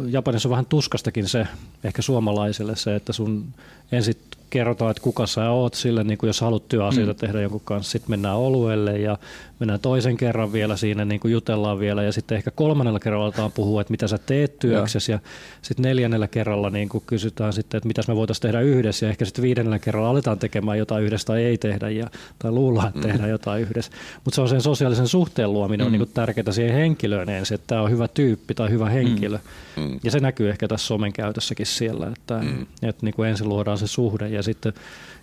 Japanissa 0.10 0.50
on 0.50 0.52
vähän 0.52 0.66
tuskastakin 0.66 1.28
se, 1.28 1.48
ehkä 1.84 2.02
suomalaisille 2.02 2.76
se, 2.76 2.96
että 2.96 3.14
sun 3.14 3.46
ensin 3.92 4.16
kerrotaan, 4.50 4.92
että 4.92 5.04
kuka 5.04 5.28
sä 5.28 5.50
oot 5.50 5.74
sille, 5.74 6.04
niin 6.04 6.18
kuin 6.18 6.28
jos 6.28 6.42
haluat 6.42 6.68
työasioita 6.70 7.14
mm. 7.14 7.18
tehdä 7.18 7.42
jonkun 7.42 7.62
kanssa, 7.64 7.92
sitten 7.92 8.12
mennään 8.12 8.38
oluelle 8.38 9.00
ja 9.00 9.18
mennään 9.60 9.80
toisen 9.80 10.18
kerran 10.18 10.54
vielä 10.54 10.78
siinä, 10.78 11.06
niin 11.06 11.20
kuin 11.20 11.32
jutellaan 11.32 11.80
vielä 11.80 12.04
ja 12.04 12.12
sitten 12.12 12.38
ehkä 12.38 12.52
kolmannella 12.52 13.00
kerralla 13.00 13.26
aletaan 13.26 13.52
puhua, 13.52 13.82
että 13.82 13.92
mitä 13.92 14.08
sä 14.08 14.18
teet 14.18 14.60
työksessä 14.60 15.12
ja, 15.12 15.20
sitten 15.62 15.84
neljännellä 15.84 16.28
kerralla 16.28 16.70
niin 16.70 16.90
kuin 16.90 17.04
kysytään 17.08 17.54
sitten, 17.54 17.78
että 17.78 17.88
mitä 17.88 18.02
me 18.08 18.16
voitaisiin 18.16 18.42
tehdä 18.42 18.62
yhdessä 18.62 19.06
ja 19.06 19.10
ehkä 19.10 19.26
sitten 19.26 19.42
viidennellä 19.42 19.80
kerralla 19.80 20.10
aletaan 20.10 20.40
tekemään 20.40 20.78
jotain 20.78 21.04
yhdessä 21.04 21.26
tai 21.26 21.44
ei 21.44 21.58
tehdä 21.58 21.90
ja, 21.90 22.08
tai 22.40 22.52
luullaan, 22.52 22.88
että 22.88 23.00
mm. 23.00 23.08
tehdään 23.08 23.30
jotain 23.30 23.62
yhdessä. 23.62 23.92
Mutta 24.24 24.36
se 24.36 24.42
on 24.42 24.50
sen 24.50 24.62
sosiaalisen 24.62 25.08
suhteen 25.08 25.54
luominen 25.54 25.86
mm. 25.86 25.88
on 25.88 25.92
niin 25.92 26.00
kuin 26.00 26.14
tärkeää 26.14 26.52
siihen 26.52 26.76
henkilöön 26.76 27.30
ensin, 27.30 27.56
että 27.56 27.68
tämä 27.68 27.82
on 27.82 27.92
hyvä 27.92 28.08
tyyppi 28.08 28.54
tai 28.54 28.70
hyvä 28.70 28.90
henkilö. 28.90 29.38
Mm. 29.76 29.84
mm. 29.84 30.00
Ja 30.04 30.12
se 30.12 30.20
näkyy 30.20 30.50
ehkä 30.50 30.68
tässä 30.68 30.88
somen 30.88 31.14
käytössäkin 31.14 31.66
siellä, 31.66 32.08
että, 32.08 32.38
mm. 32.38 32.66
että 32.82 33.06
niin 33.06 33.14
kuin 33.14 33.30
ensin 33.30 33.50
luodaan 33.50 33.77
se 33.78 33.88
suhde 33.88 34.28
ja 34.28 34.44
sitten 34.44 34.74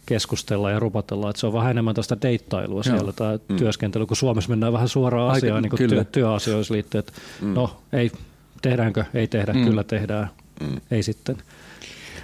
keskustella 0.06 0.70
ja 0.70 0.78
rupatella, 0.78 1.30
että 1.30 1.40
se 1.40 1.46
on 1.46 1.52
vähän 1.52 1.70
enemmän 1.70 1.94
tästä 1.94 2.16
deittailua 2.22 2.82
Joo. 2.86 2.96
siellä 2.96 3.12
tai 3.12 3.38
mm. 3.48 3.56
työskentely, 3.56 4.06
kun 4.06 4.16
Suomessa 4.16 4.50
mennään 4.50 4.72
vähän 4.72 4.88
suoraan 4.88 5.30
Aika, 5.30 5.36
asiaan 5.36 5.62
niin 5.62 5.70
kuin 5.70 5.88
työ, 5.88 6.04
työasioissa 6.04 6.74
liittyen, 6.74 7.00
että 7.00 7.12
mm. 7.40 7.54
no 7.54 7.76
ei, 7.92 8.12
tehdäänkö, 8.62 9.04
ei 9.14 9.26
tehdä, 9.26 9.52
mm. 9.52 9.64
kyllä 9.64 9.84
tehdään, 9.84 10.30
mm. 10.60 10.80
ei 10.90 11.02
sitten. 11.02 11.36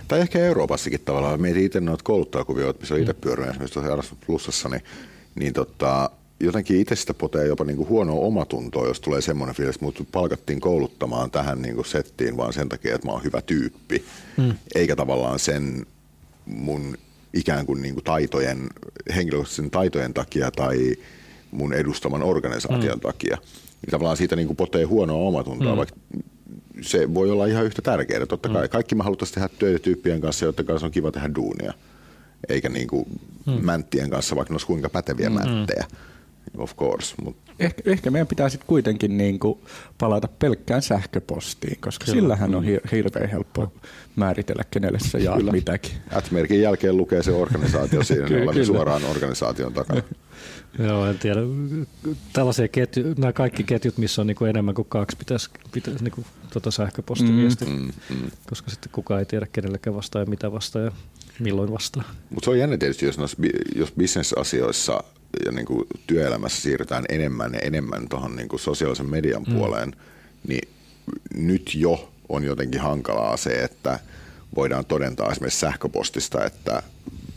Tai 0.08 0.20
ehkä 0.20 0.38
Euroopassakin 0.38 1.00
tavallaan, 1.04 1.40
mietin 1.40 1.64
itse 1.64 1.80
noita 1.80 2.04
kouluttajakuvioita, 2.04 2.80
missä 2.80 2.94
on 2.94 3.00
itse 3.00 3.12
mm. 3.12 3.20
pyörinyt 3.20 3.50
esimerkiksi 3.50 3.74
tuossa 3.74 3.92
Erasmus 3.92 4.20
Plusassa, 4.26 4.68
niin, 4.68 4.82
niin 5.34 5.52
tota, 5.52 6.10
jotenkin 6.40 6.80
itse 6.80 6.96
sitä 6.96 7.14
potee 7.14 7.46
jopa 7.46 7.64
niin 7.64 7.76
kuin 7.76 7.88
huonoa 7.88 8.20
omatuntoa, 8.20 8.88
jos 8.88 9.00
tulee 9.00 9.20
semmoinen 9.20 9.56
fiilis, 9.56 9.76
että 9.76 9.84
mut 9.84 10.08
palkattiin 10.12 10.60
kouluttamaan 10.60 11.30
tähän 11.30 11.62
niin 11.62 11.74
kuin 11.74 11.86
settiin 11.86 12.36
vaan 12.36 12.52
sen 12.52 12.68
takia, 12.68 12.94
että 12.94 13.06
mä 13.06 13.12
oon 13.12 13.24
hyvä 13.24 13.42
tyyppi, 13.42 14.04
mm. 14.36 14.54
eikä 14.74 14.96
tavallaan 14.96 15.38
sen 15.38 15.86
mun 16.54 16.96
ikään 17.34 17.66
kuin, 17.66 17.82
niin 17.82 17.94
kuin 17.94 18.04
taitojen, 18.04 18.68
henkilökohtaisen 19.14 19.70
taitojen 19.70 20.14
takia 20.14 20.50
tai 20.50 20.96
mun 21.50 21.72
edustaman 21.74 22.22
organisaation 22.22 22.94
mm. 22.94 23.00
takia. 23.00 23.36
Niin 23.82 23.90
tavallaan 23.90 24.16
siitä 24.16 24.36
niin 24.36 24.46
kuin 24.46 24.56
potee 24.56 24.84
huonoa 24.84 25.28
omatuntoa, 25.28 25.72
mm. 25.72 25.76
vaikka 25.76 25.96
se 26.80 27.14
voi 27.14 27.30
olla 27.30 27.46
ihan 27.46 27.64
yhtä 27.64 27.82
tärkeää. 27.82 28.26
Totta 28.26 28.48
kai 28.48 28.66
mm. 28.66 28.70
kaikki 28.70 28.94
me 28.94 29.04
haluttaisiin 29.04 29.34
tehdä 29.34 29.48
töitä 29.58 29.78
tyyppien 29.78 30.20
kanssa, 30.20 30.44
joiden 30.44 30.66
kanssa 30.66 30.86
on 30.86 30.92
kiva 30.92 31.12
tehdä 31.12 31.30
duunia. 31.34 31.72
eikä 32.48 32.68
niin 32.68 32.88
kuin 32.88 33.06
mm. 33.46 33.64
mänttien 33.64 34.10
kanssa, 34.10 34.36
vaikka 34.36 34.52
ne 34.52 34.54
olisi 34.54 34.66
kuinka 34.66 34.88
päteviä 34.88 35.30
mm. 35.30 35.34
mänttejä. 35.34 35.84
Of 36.58 36.76
course. 36.76 37.14
Mut. 37.24 37.36
Ehkä, 37.58 37.82
ehkä 37.86 38.10
meidän 38.10 38.26
pitää 38.26 38.48
sitten 38.48 38.66
kuitenkin 38.66 39.18
niin 39.18 39.38
kuin 39.38 39.58
palata 39.98 40.28
pelkkään 40.38 40.82
sähköpostiin, 40.82 41.80
koska 41.80 42.04
Kyllä. 42.04 42.20
sillähän 42.20 42.54
on 42.54 42.64
hir- 42.64 42.88
hirveän 42.92 43.30
helppo 43.30 43.72
määritellä, 44.16 44.62
kenelle 44.70 44.98
se 44.98 45.18
jaa 45.18 45.36
Kyllä. 45.36 45.52
mitäkin. 45.52 45.92
At-merkin 46.12 46.60
jälkeen 46.60 46.96
lukee 46.96 47.22
se 47.22 47.32
organisaatio 47.32 48.02
siinä, 48.02 48.26
Kyllä, 48.28 48.52
niin 48.52 48.66
suoraan 48.66 49.04
organisaation 49.04 49.72
takana. 49.72 50.02
Joo, 50.78 51.06
en 51.06 51.18
tiedä. 51.18 51.40
Tällaisia 52.32 52.68
ketju, 52.68 53.14
nämä 53.18 53.32
kaikki 53.32 53.64
ketjut, 53.64 53.98
missä 53.98 54.20
on 54.20 54.26
niin 54.26 54.36
kuin 54.36 54.48
enemmän 54.50 54.74
kuin 54.74 54.88
kaksi, 54.88 55.16
pitäisi, 55.16 55.50
pitäisi 55.72 56.04
niin 56.04 56.12
kuin 56.12 56.26
tuota 56.52 56.70
sähköpostiviestiä, 56.70 57.68
mm, 57.68 57.74
mm, 57.74 58.16
mm. 58.16 58.30
koska 58.48 58.70
sitten 58.70 58.92
kukaan 58.92 59.20
ei 59.20 59.26
tiedä, 59.26 59.46
kenellekään 59.52 59.96
vastaa 59.96 60.22
ja 60.22 60.26
mitä 60.26 60.52
vastaa 60.52 60.82
ja 60.82 60.92
milloin 61.38 61.72
vastaa. 61.72 62.02
Mutta 62.30 62.44
se 62.44 62.50
on 62.50 62.58
jännä 62.58 62.76
tietysti, 62.76 63.06
jos, 63.06 63.18
noissa, 63.18 63.36
jos 63.76 63.92
bisnesasioissa 63.92 65.04
ja 65.44 65.52
niin 65.52 65.66
kuin 65.66 65.86
työelämässä 66.06 66.62
siirrytään 66.62 67.04
enemmän 67.08 67.54
ja 67.54 67.60
enemmän 67.62 68.08
tuohon 68.08 68.36
niin 68.36 68.48
kuin 68.48 68.60
sosiaalisen 68.60 69.10
median 69.10 69.42
mm. 69.42 69.54
puoleen, 69.54 69.96
niin 70.48 70.68
nyt 71.34 71.74
jo 71.74 72.12
on 72.28 72.44
jotenkin 72.44 72.80
hankalaa 72.80 73.36
se, 73.36 73.50
että 73.50 73.98
voidaan 74.56 74.84
todentaa 74.84 75.32
esimerkiksi 75.32 75.60
sähköpostista, 75.60 76.44
että 76.44 76.82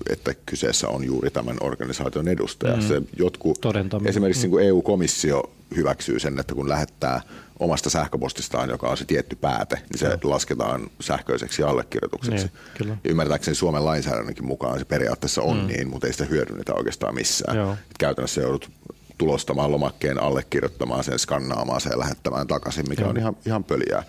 että 0.09 0.33
kyseessä 0.45 0.87
on 0.87 1.03
juuri 1.03 1.31
tämän 1.31 1.57
organisaation 1.61 2.27
edustaja. 2.27 2.75
Mm. 2.75 2.81
Se 2.81 3.01
jotkut, 3.17 3.59
esimerkiksi 4.05 4.47
mm. 4.47 4.55
niin 4.55 4.67
EU-komissio 4.67 5.51
hyväksyy 5.75 6.19
sen, 6.19 6.39
että 6.39 6.55
kun 6.55 6.69
lähettää 6.69 7.21
omasta 7.63 7.89
sähköpostistaan, 7.89 8.69
joka 8.69 8.87
on 8.87 8.97
se 8.97 9.05
tietty 9.05 9.35
pääte, 9.35 9.75
niin 9.75 9.99
se 9.99 10.05
Joo. 10.05 10.17
lasketaan 10.23 10.89
sähköiseksi 11.01 11.63
allekirjoitukseksi. 11.63 12.51
Niin, 12.79 12.89
ja 12.89 12.95
ymmärtääkseni 13.05 13.55
Suomen 13.55 13.85
lainsäädännönkin 13.85 14.45
mukaan 14.45 14.79
se 14.79 14.85
periaatteessa 14.85 15.41
on 15.41 15.57
mm. 15.57 15.67
niin, 15.67 15.89
mutta 15.89 16.07
ei 16.07 16.13
sitä 16.13 16.25
hyödynnetä 16.25 16.73
oikeastaan 16.73 17.15
missään. 17.15 17.57
Joo. 17.57 17.75
käytännössä 17.99 18.41
joudut 18.41 18.69
tulostamaan 19.17 19.71
lomakkeen, 19.71 20.23
allekirjoittamaan 20.23 21.03
sen, 21.03 21.19
skannaamaan 21.19 21.81
sen 21.81 21.91
ja 21.91 21.99
lähettämään 21.99 22.47
takaisin, 22.47 22.89
mikä 22.89 23.01
Joo. 23.01 23.09
on 23.09 23.17
ihan, 23.17 23.37
ihan 23.45 23.63
pöliää. 23.63 24.03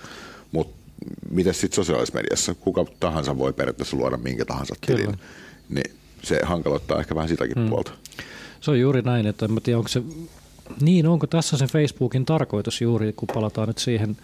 Mutta 0.53 0.77
miten 1.31 1.55
sitten 1.55 1.77
sosiaalisessa 1.77 2.19
mediassa? 2.19 2.55
Kuka 2.55 2.85
tahansa 3.01 3.39
voi 3.39 3.53
periaatteessa 3.53 3.97
luoda 3.97 4.17
minkä 4.17 4.45
tahansa 4.45 4.75
tilin. 4.87 5.05
Kyllä 5.05 5.19
niin 5.69 5.97
se 6.23 6.41
hankaloittaa 6.43 7.01
ehkä 7.01 7.15
vähän 7.15 7.29
sitäkin 7.29 7.57
hmm. 7.57 7.69
puolta. 7.69 7.93
Se 8.61 8.71
on 8.71 8.81
juuri 8.81 9.03
näin, 9.03 9.27
että 9.27 9.47
en 9.47 9.63
tiedä, 9.63 9.79
onko 9.79 9.89
se, 9.89 10.03
niin 10.81 11.07
onko 11.07 11.27
tässä 11.27 11.57
se 11.57 11.67
Facebookin 11.67 12.25
tarkoitus 12.25 12.81
juuri, 12.81 13.13
kun 13.13 13.29
palataan 13.35 13.69
nyt 13.69 13.79
siihen, 13.79 14.17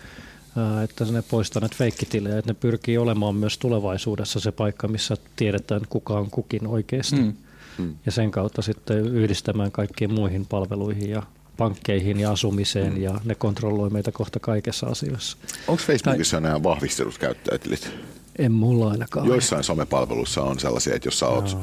että 0.85 1.04
ne 1.04 1.23
poistaa 1.23 1.61
näitä 1.61 1.76
feikkitilejä, 1.78 2.38
että 2.38 2.50
ne 2.50 2.56
pyrkii 2.61 2.99
olemaan 2.99 3.35
myös 3.35 3.59
tulevaisuudessa 3.59 4.40
se 4.40 4.52
paikka, 4.52 4.88
missä 4.88 5.16
tiedetään 5.37 5.80
kuka 5.88 6.14
on 6.14 6.30
kukin 6.30 6.66
oikeasti. 6.66 7.16
Hmm. 7.16 7.32
Hmm. 7.78 7.94
Ja 8.06 8.12
sen 8.12 8.30
kautta 8.30 8.62
sitten 8.62 8.99
yhdistämään 8.99 9.73
kaikkiin 9.73 10.14
muihin 10.14 10.47
palveluihin 10.47 11.11
ja 11.11 11.23
pankkeihin 11.56 12.20
ja 12.20 12.30
asumiseen 12.30 12.92
hmm. 12.92 13.02
ja 13.02 13.20
ne 13.25 13.35
kontrolloi 13.35 13.90
meitä 13.90 14.12
kohta 14.12 14.40
kaikessa 14.40 14.87
asioissa. 14.87 15.37
Onko 15.68 15.82
Facebookissa 15.87 16.37
tai... 16.37 16.40
nämä 16.40 16.62
vahvistelut 16.62 17.18
käyttäjätilit? 17.18 17.90
En 18.38 18.52
mulla 18.52 18.90
ainakaan. 18.90 19.26
Joissain 19.26 19.64
somepalveluissa 19.64 20.42
on 20.42 20.61
sellaisia, 20.61 20.94
että 20.94 21.06
jos 21.06 21.18
sä 21.18 21.26
oot 21.26 21.52
no. 21.54 21.62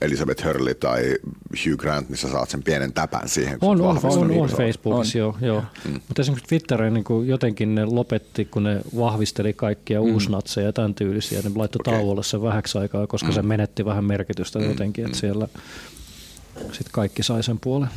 Elisabeth 0.00 0.44
Hurley 0.44 0.74
tai 0.74 1.16
Hugh 1.64 1.78
Grant, 1.78 2.08
niin 2.08 2.16
sä 2.16 2.28
saat 2.28 2.50
sen 2.50 2.62
pienen 2.62 2.92
täpän 2.92 3.28
siihen. 3.28 3.58
On, 3.60 3.80
on, 3.80 4.00
on, 4.02 4.30
on 4.30 4.48
Facebookissa, 4.48 5.18
on. 5.18 5.20
joo. 5.20 5.36
joo. 5.40 5.62
Mm. 5.84 5.92
Mutta 5.92 6.22
esimerkiksi 6.22 6.48
Twitter 6.48 6.90
niin 6.90 7.04
jotenkin 7.26 7.74
ne 7.74 7.84
lopetti, 7.84 8.44
kun 8.44 8.62
ne 8.62 8.80
vahvisteli 8.96 9.52
kaikkia 9.52 10.00
mm. 10.00 10.12
uusnatseja 10.12 10.66
ja 10.66 10.72
tämän 10.72 10.94
tyylisiä. 10.94 11.42
Ne 11.42 11.50
laittoi 11.54 11.80
okay. 11.80 11.94
tauolle 11.94 12.22
sen 12.22 12.42
vähäksi 12.42 12.78
aikaa, 12.78 13.06
koska 13.06 13.28
mm. 13.28 13.34
se 13.34 13.42
menetti 13.42 13.84
vähän 13.84 14.04
merkitystä 14.04 14.58
mm. 14.58 14.68
jotenkin, 14.68 15.04
että 15.04 15.16
mm. 15.16 15.20
siellä 15.20 15.48
sitten 16.62 16.92
kaikki 16.92 17.22
sai 17.22 17.42
sen 17.42 17.58
puolen. 17.60 17.88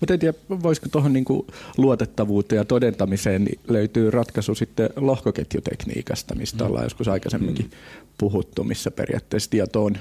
Mutta 0.00 0.14
en 0.14 0.20
tiedä, 0.20 0.38
voisiko 0.62 0.88
tuohon 0.88 1.12
niinku 1.12 1.46
luotettavuuteen 1.76 2.56
ja 2.56 2.64
todentamiseen 2.64 3.44
niin 3.44 3.60
löytyy 3.68 4.10
ratkaisu 4.10 4.54
sitten 4.54 4.90
lohkoketjutekniikasta, 4.96 6.34
mistä 6.34 6.64
mm. 6.64 6.70
ollaan 6.70 6.84
joskus 6.84 7.08
aikaisemminkin 7.08 7.64
mm. 7.64 8.06
puhuttu, 8.18 8.64
missä 8.64 8.90
periaatteessa 8.90 9.50
tieto 9.50 9.84
on 9.84 9.96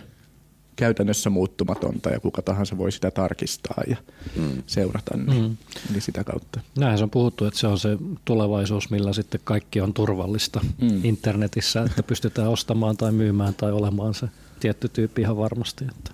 käytännössä 0.75 1.29
muuttumatonta 1.29 2.09
ja 2.09 2.19
kuka 2.19 2.41
tahansa 2.41 2.77
voi 2.77 2.91
sitä 2.91 3.11
tarkistaa 3.11 3.83
ja 3.87 3.97
mm. 4.35 4.63
seurata 4.67 5.17
niin, 5.17 5.43
mm. 5.43 5.57
niin 5.91 6.01
sitä 6.01 6.23
kautta. 6.23 6.59
Näinhän 6.77 6.97
se 6.97 7.03
on 7.03 7.09
puhuttu, 7.09 7.45
että 7.45 7.59
se 7.59 7.67
on 7.67 7.79
se 7.79 7.97
tulevaisuus, 8.25 8.89
millä 8.89 9.13
sitten 9.13 9.41
kaikki 9.43 9.81
on 9.81 9.93
turvallista 9.93 10.61
mm. 10.81 11.05
internetissä, 11.05 11.81
että 11.81 12.03
pystytään 12.03 12.47
ostamaan 12.47 12.97
tai 12.97 13.11
myymään 13.11 13.53
tai 13.53 13.71
olemaan 13.71 14.13
se 14.13 14.27
tietty 14.59 14.89
tyyppi 14.89 15.21
ihan 15.21 15.37
varmasti. 15.37 15.85
Että 15.89 16.11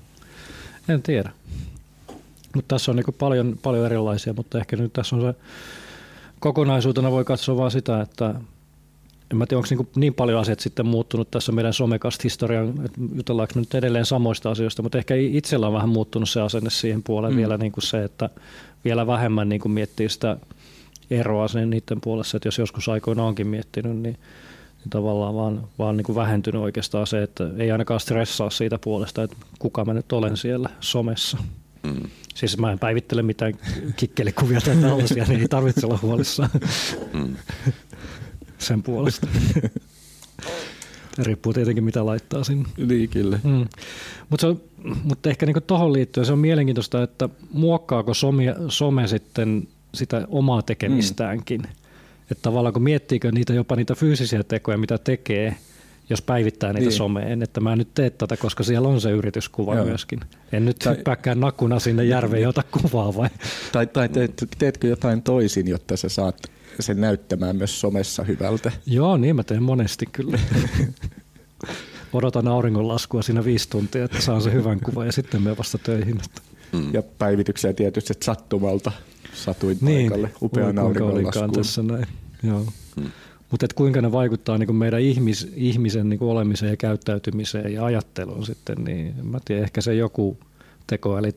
en 0.90 1.02
tiedä. 1.02 1.32
Mutta 2.56 2.76
tässä 2.76 2.92
on 2.92 2.96
niin 2.96 3.16
paljon, 3.20 3.60
paljon 3.64 3.86
erilaisia, 3.86 4.34
mutta 4.34 4.58
ehkä 4.58 4.76
nyt 4.76 4.94
tässä 4.94 5.16
on 5.16 5.22
se 5.22 5.36
kokonaisuutena 6.40 7.12
voi 7.12 7.26
katsoa 7.26 7.58
vain 7.58 7.72
sitä, 7.72 8.02
että 8.02 8.36
en 9.32 9.38
mä 9.38 9.46
tiedä, 9.46 9.60
onko 9.60 9.68
niin, 9.70 9.90
niin 9.96 10.14
paljon 10.14 10.40
asiat 10.40 10.60
sitten 10.60 10.86
muuttunut 10.86 11.32
tässä 11.32 11.52
meidän 11.52 11.74
somekast-historian, 11.74 12.70
että 12.86 13.02
jutellaanko 13.16 13.60
nyt 13.60 13.76
edelleen 13.76 14.06
samoista 14.06 14.52
asioista, 14.52 14.82
mutta 14.82 14.98
ehkä 14.98 15.16
itsellä 15.16 15.68
on 15.68 15.74
vähän 15.74 15.90
muuttunut 15.90 16.30
se 16.30 16.42
asenne 16.42 16.70
siihen 16.70 17.04
puoleen 17.04 17.34
mm. 17.34 17.38
vielä 17.38 17.58
niin 17.58 17.72
kuin 17.72 17.84
se, 17.84 18.04
että 18.04 18.30
vielä 18.86 19.08
vähemmän 19.08 19.50
niin 19.50 19.62
kuin 19.62 19.72
miettii 19.72 20.10
sitä 20.10 20.38
eroa 21.10 21.48
sen 21.48 21.70
niiden 21.70 22.02
puolessa, 22.02 22.38
että 22.38 22.48
jos 22.48 22.58
joskus 22.58 22.90
aikoina 22.90 23.24
onkin 23.24 23.48
miettinyt, 23.48 23.98
niin, 23.98 24.04
niin 24.04 24.90
tavallaan 24.90 25.36
vaan, 25.36 25.68
vaan 25.80 25.98
niin 25.98 26.06
kuin 26.06 26.16
vähentynyt 26.16 26.62
oikeastaan 26.62 27.08
se, 27.08 27.24
että 27.24 27.50
ei 27.58 27.72
ainakaan 27.72 28.00
stressaa 28.00 28.50
siitä 28.50 28.80
puolesta, 28.80 29.24
että 29.24 29.36
kuka 29.60 29.86
mä 29.86 29.94
nyt 29.94 30.12
olen 30.12 30.38
siellä 30.38 30.70
somessa. 30.80 31.38
Mm. 31.84 32.10
Siis 32.36 32.58
mä 32.58 32.72
en 32.72 32.80
päivittele 32.80 33.22
mitään 33.22 33.54
kikkelikuvia 33.96 34.62
tai 34.62 34.76
tällaisia, 34.76 35.26
niin 35.28 35.42
ei 35.42 35.48
tarvitse 35.48 35.86
olla 35.86 36.00
huolissaan 36.02 36.50
mm. 37.14 37.36
Sen 38.58 38.84
puolesta. 38.84 39.28
Riippuu 41.24 41.54
tietenkin 41.54 41.84
mitä 41.84 42.06
laittaa 42.06 42.44
sinne. 42.44 42.70
Niin, 42.78 43.10
kyllä. 43.10 43.40
Mm. 43.44 43.66
Mutta 44.30 44.56
mut 45.04 45.26
ehkä 45.28 45.46
niinku 45.46 45.62
tuohon 45.62 45.94
liittyen 45.94 46.26
se 46.26 46.34
on 46.34 46.40
mielenkiintoista, 46.40 47.04
että 47.04 47.30
muokkaako 47.54 48.14
some, 48.14 48.56
some 48.70 49.08
sitten 49.08 49.68
sitä 49.94 50.28
omaa 50.30 50.62
tekemistäänkin. 50.62 51.62
Mm. 51.62 51.68
Että 52.32 52.42
tavallaan 52.42 52.74
kun 52.74 52.84
miettiikö 52.84 53.32
niitä 53.32 53.54
jopa 53.54 53.76
niitä 53.76 53.96
fyysisiä 53.96 54.44
tekoja, 54.44 54.78
mitä 54.78 54.98
tekee, 54.98 55.56
jos 56.10 56.22
päivittää 56.22 56.74
niitä 56.74 56.90
niin. 56.90 56.98
someen, 56.98 57.44
että 57.44 57.62
mä 57.62 57.76
nyt 57.76 57.94
teet 57.94 58.18
tätä, 58.18 58.38
koska 58.38 58.64
siellä 58.64 58.88
on 58.88 59.02
se 59.02 59.12
yrityskuva 59.12 59.76
Joo. 59.76 59.86
myöskin. 59.86 60.20
En 60.52 60.66
nyt 60.66 60.80
tai, 60.80 60.96
hyppääkään 60.96 61.40
nakuna 61.40 61.80
sinne 61.80 62.06
järveen 62.06 62.42
ja 62.42 62.50
ota 62.50 62.64
kuvaa 62.72 63.16
vai? 63.16 63.30
Tai, 63.72 63.88
tai 63.88 64.10
teet, 64.10 64.44
teetkö 64.58 64.88
jotain 64.88 65.22
toisin, 65.22 65.68
jotta 65.68 65.98
sä 65.98 66.10
saat 66.10 66.52
sen 66.84 67.02
näyttämään 67.02 67.56
myös 67.56 67.82
somessa 67.82 68.24
hyvältä? 68.24 68.72
Joo, 68.86 69.18
niin 69.18 69.36
mä 69.36 69.44
teen 69.44 69.64
monesti 69.64 70.06
kyllä. 70.12 70.40
Odotan 72.14 72.48
auringonlaskua 72.48 73.22
siinä 73.22 73.46
viisi 73.46 73.70
tuntia, 73.70 74.06
että 74.06 74.22
saan 74.22 74.42
se 74.42 74.54
hyvän 74.54 74.80
kuvan 74.80 75.06
ja 75.06 75.12
sitten 75.12 75.42
me 75.42 75.58
vasta 75.58 75.78
töihin. 75.78 76.22
Mm. 76.72 76.94
Ja 76.94 77.04
päivityksiä 77.04 77.74
tietysti 77.74 78.14
sattumalta 78.24 78.92
satuin 79.34 79.78
niin, 79.82 80.12
paikalle. 80.12 80.32
Upean 80.42 80.80
auringonlaskuun. 80.80 81.52
tässä 81.52 81.84
näin. 81.84 82.08
Joo. 82.44 82.66
Mm. 82.96 83.12
Mutta 83.52 83.68
kuinka 83.76 84.02
ne 84.02 84.12
vaikuttaa 84.12 84.58
niin 84.58 84.76
meidän 84.76 85.02
ihmis, 85.02 85.52
ihmisen 85.56 86.10
niin 86.10 86.24
olemiseen 86.24 86.70
ja 86.70 86.78
käyttäytymiseen 86.78 87.74
ja 87.74 87.86
ajatteluun 87.86 88.46
sitten, 88.46 88.78
niin 88.84 89.14
mä 89.24 89.40
tiedän, 89.46 89.64
ehkä 89.64 89.82
se 89.82 89.96
joku 89.96 90.38
tekoäly, 90.88 91.32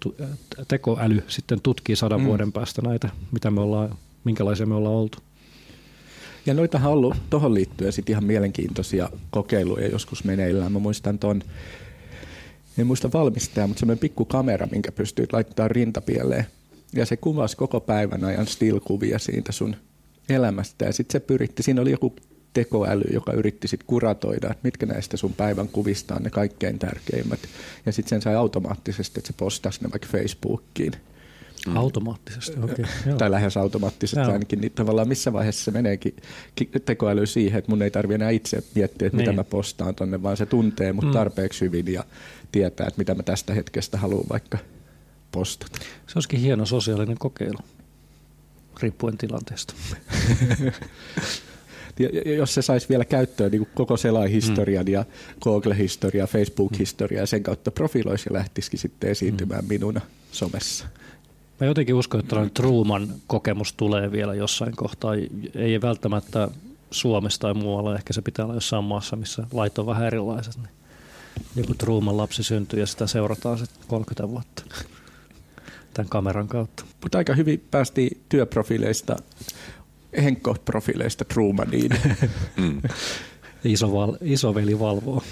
tekoäly 0.69 1.25
sitten 1.29 1.61
tutkii 1.61 1.97
sadan 1.97 2.21
mm. 2.21 2.27
vuoden 2.27 2.53
päästä 2.53 2.83
näitä, 2.83 3.09
mitä 3.33 3.51
me 3.51 3.61
ollaan, 3.61 3.95
minkälaisia 4.25 4.67
me 4.67 4.75
ollaan 4.75 4.95
oltu. 4.95 5.19
Ja 6.47 6.55
noitahan 6.55 6.93
on 6.93 6.99
ollut 6.99 7.17
tuohon 7.31 7.55
liittyen 7.55 7.93
sitten 7.93 8.13
ihan 8.13 8.25
mielenkiintoisia 8.25 9.09
kokeiluja 9.31 9.89
joskus 9.89 10.25
meneillään. 10.25 10.73
Mä 10.73 10.79
muistan 10.79 11.19
ton, 11.19 11.43
en 12.79 12.87
muista 12.87 13.13
valmistaa, 13.13 13.67
mutta 13.67 13.81
semmoinen 13.81 14.01
pikku 14.01 14.25
kamera, 14.25 14.67
minkä 14.67 14.93
pystyy 14.93 15.27
laittamaan 15.33 15.71
rintapieleen. 15.71 16.47
Ja 16.93 17.07
se 17.07 17.17
kuvasi 17.17 17.57
koko 17.57 17.81
päivän 17.81 18.25
ajan 18.25 18.47
still-kuvia 18.47 19.19
siitä 19.19 19.53
sun 19.53 19.77
elämästä. 20.29 20.85
Ja 20.85 20.93
sitten 20.93 21.13
se 21.13 21.27
pyritti, 21.27 21.63
siinä 21.63 21.83
oli 21.83 21.91
joku 21.91 22.17
tekoäly, 22.53 23.05
joka 23.13 23.33
yritti 23.33 23.69
sitten 23.69 23.87
kuratoida, 23.87 24.47
että 24.51 24.61
mitkä 24.63 24.87
näistä 24.87 25.17
sun 25.17 25.33
päivän 25.33 25.69
kuvista 25.69 26.15
on 26.15 26.23
ne 26.23 26.31
kaikkein 26.31 26.79
tärkeimmät. 26.79 27.41
Ja 27.87 27.93
sitten 27.93 28.09
sen 28.09 28.23
sai 28.23 28.35
automaattisesti, 28.35 29.21
että 29.21 29.27
se 29.27 29.35
postasi 29.37 29.83
ne 29.83 29.91
vaikka 29.91 30.09
Facebookiin. 30.13 30.93
Mm. 31.67 31.77
Automaattisesti, 31.77 32.61
okei. 32.63 32.85
Okay, 33.01 33.17
tai 33.19 33.31
lähes 33.31 33.57
automaattisesti 33.57 34.21
joo. 34.21 34.33
ainakin, 34.33 34.61
niin 34.61 34.73
tavallaan 34.73 35.09
missä 35.09 35.33
vaiheessa 35.33 35.65
se 35.65 35.71
meneekin 35.71 36.17
tekoäly 36.85 37.27
siihen, 37.27 37.59
että 37.59 37.71
mun 37.71 37.83
ei 37.83 37.91
tarvitse 37.91 38.15
enää 38.15 38.31
itse 38.31 38.65
miettiä, 38.75 39.07
että 39.07 39.17
niin. 39.17 39.29
mitä 39.29 39.33
mä 39.33 39.45
postaan 39.45 39.95
tonne, 39.95 40.23
vaan 40.23 40.37
se 40.37 40.47
tuntee 40.47 40.93
mut 40.93 41.05
mm. 41.05 41.13
tarpeeksi 41.13 41.61
hyvin 41.61 41.93
ja 41.93 42.05
tietää, 42.53 42.87
että 42.87 42.99
mitä 42.99 43.15
mä 43.15 43.23
tästä 43.23 43.55
hetkestä 43.55 43.99
haluan 43.99 44.25
vaikka 44.31 44.59
postata. 45.33 45.79
Se 46.07 46.13
olisikin 46.17 46.41
hieno 46.41 46.67
sosiaalinen 46.67 47.19
kokeilu 47.19 47.59
riippuen 48.83 49.19
tilanteesta. 49.19 49.75
Ja, 51.99 52.35
jos 52.35 52.55
se 52.55 52.63
saisi 52.63 52.89
vielä 52.89 53.05
käyttöön 53.05 53.51
niin 53.51 53.69
koko 53.75 53.97
selaihistorian 53.97 54.87
mm. 54.87 54.93
ja 54.93 55.05
Google-historia, 55.43 56.27
Facebook-historia 56.27 57.21
ja 57.21 57.27
sen 57.27 57.43
kautta 57.43 57.71
profiloisi 57.71 58.29
ja 58.31 58.35
lähtisikin 58.35 58.79
sitten 58.79 59.11
esiintymään 59.11 59.65
mm. 59.65 59.69
minuna 59.69 60.01
somessa. 60.33 60.87
Mä 61.61 61.67
jotenkin 61.67 61.95
uskon, 61.95 62.21
että 62.21 62.37
Truman 62.55 63.09
kokemus 63.27 63.73
tulee 63.73 64.13
vielä 64.13 64.35
jossain 64.35 64.77
kohtaa. 64.77 65.15
Ei 65.55 65.81
välttämättä 65.81 66.49
Suomessa 66.91 67.41
tai 67.41 67.55
muualla, 67.55 67.95
ehkä 67.95 68.13
se 68.13 68.23
pitää 68.23 68.45
olla 68.45 68.55
jossain 68.55 68.85
maassa, 68.85 69.17
missä 69.17 69.47
lait 69.53 69.79
on 69.79 69.87
vähän 69.87 70.07
erilaiset. 70.07 70.57
Niin 70.57 70.71
joku 71.57 71.75
Truman 71.75 72.17
lapsi 72.17 72.43
syntyy 72.43 72.81
ja 72.81 72.87
sitä 72.87 73.07
seurataan 73.07 73.59
sitten 73.59 73.89
30 73.89 74.29
vuotta 74.29 74.63
tämän 75.95 76.09
kameran 76.09 76.49
kautta. 76.49 76.85
Mutta 77.03 77.19
aika 77.19 77.35
hyvin 77.35 77.65
päästiin 77.71 78.21
työprofiileista, 78.29 79.17
Henkko-profiileista 80.17 81.25
Trumaniin. 81.25 81.91
Mm. 82.57 82.83
Iso 83.65 83.93
val, 83.93 84.17
isoveli 84.21 84.79
valvoo. 84.79 85.23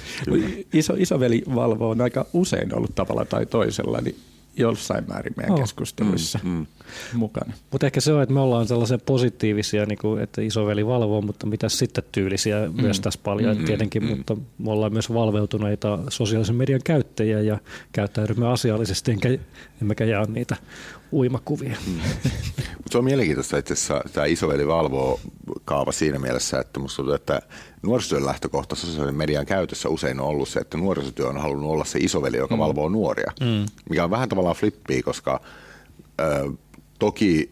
Iso, 0.72 0.94
isoveli 0.98 1.42
valvoo 1.54 1.90
on 1.90 2.00
aika 2.00 2.26
usein 2.32 2.74
ollut 2.74 2.94
tavalla 2.94 3.24
tai 3.24 3.46
toisella, 3.46 4.00
niin 4.00 4.16
jossain 4.58 5.04
määrin 5.08 5.32
meidän 5.36 5.52
oh. 5.54 5.60
keskusteluissa 5.60 6.38
mm, 6.42 6.50
mm. 6.50 6.66
mukana. 7.14 7.52
Mutta 7.70 7.86
ehkä 7.86 8.00
se 8.00 8.12
on, 8.12 8.22
että 8.22 8.34
me 8.34 8.40
ollaan 8.40 8.66
sellaisia 8.66 8.98
positiivisia, 8.98 9.86
niin 9.86 9.98
kuin, 9.98 10.22
että 10.22 10.42
isoveli 10.42 10.86
valvoo, 10.86 11.20
mutta 11.20 11.46
mitä 11.46 11.68
sitten 11.68 12.04
tyylisiä 12.12 12.68
mm. 12.68 12.82
myös 12.82 13.00
tässä 13.00 13.20
paljon 13.22 13.58
mm, 13.58 13.64
tietenkin, 13.64 14.02
mm. 14.02 14.16
mutta 14.16 14.36
me 14.58 14.70
ollaan 14.70 14.92
myös 14.92 15.12
valveutuneita 15.14 15.98
sosiaalisen 16.08 16.56
median 16.56 16.80
käyttäjiä 16.84 17.40
ja 17.40 17.58
käyttäydymme 17.92 18.48
asiallisesti, 18.48 19.10
enkä, 19.10 19.28
emmekä 19.82 20.04
jää 20.04 20.24
niitä 20.24 20.56
uimakuvia. 21.12 21.76
Mm. 21.86 21.92
Mutta 22.76 22.92
se 22.92 22.98
on 22.98 23.04
mielenkiintoista 23.04 23.58
itse 23.58 23.72
asiassa 23.72 24.02
tämä 24.12 24.26
isoveli 24.26 24.66
valvoo 24.66 25.20
kaava 25.64 25.92
siinä 25.92 26.18
mielessä, 26.18 26.60
että 26.60 26.80
musta 26.80 26.96
tuntuu, 26.96 27.14
että 27.14 27.42
nuorisotyön 27.82 28.26
lähtökohta 28.26 28.76
sosiaalisen 28.76 29.14
median 29.14 29.46
käytössä 29.46 29.88
usein 29.88 30.20
on 30.20 30.26
ollut 30.26 30.48
se, 30.48 30.60
että 30.60 30.78
nuorisotyö 30.78 31.28
on 31.28 31.38
halunnut 31.38 31.70
olla 31.70 31.84
se 31.84 31.98
isoveli, 31.98 32.36
joka 32.36 32.56
mm. 32.56 32.60
valvoo 32.60 32.88
nuoria, 32.88 33.32
mm. 33.40 33.66
mikä 33.90 34.04
on 34.04 34.10
vähän 34.10 34.28
tavallaan 34.28 34.56
flippiä, 34.56 35.02
koska 35.02 35.40
ö, 36.20 36.52
toki 36.98 37.50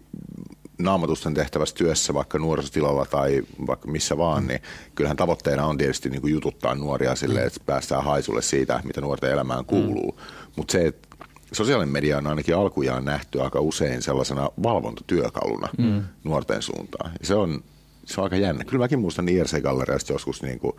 naamatusten 0.79 1.35
tehtävässä 1.35 1.75
työssä 1.75 2.14
vaikka 2.14 2.38
nuorisotilalla 2.38 3.07
tai 3.07 3.42
vaikka 3.66 3.88
missä 3.88 4.19
vaan, 4.19 4.42
mm. 4.42 4.49
niin 4.49 4.61
kyllähän 4.95 5.16
tavoitteena 5.16 5.66
on 5.66 5.79
tietysti 5.79 6.11
niin 6.11 6.21
kuin 6.21 6.33
jututtaa 6.33 6.75
nuoria 6.75 7.14
sille, 7.14 7.40
mm. 7.40 7.47
että 7.47 7.61
päästään 7.66 8.05
haisulle 8.05 8.42
siitä, 8.42 8.81
mitä 8.85 9.01
nuorten 9.01 9.33
elämään 9.33 9.64
kuuluu. 9.64 10.11
Mm. 10.11 10.51
Mutta 10.57 10.73
se, 10.73 10.87
että 10.87 11.06
sosiaalinen 11.53 11.93
media 11.93 12.19
on 12.19 12.27
ainakin 12.27 12.57
alkujaan 12.57 13.05
nähty 13.05 13.41
aika 13.41 13.61
usein 13.61 14.03
sellaisena 14.03 14.51
valvontatyökaluna 14.63 15.69
mm. 15.79 16.05
nuorten 16.25 16.63
suuntaan. 16.63 17.13
Ja 17.21 17.27
se 17.27 17.35
on, 17.35 17.65
se 18.05 18.21
on 18.21 18.25
aika 18.25 18.37
jännä. 18.37 18.65
Kyllä 18.65 18.85
mäkin 18.85 18.99
muistan 18.99 19.29
IRC-galleriasta 19.29 20.13
joskus 20.13 20.43
niin 20.43 20.59
kuin 20.59 20.77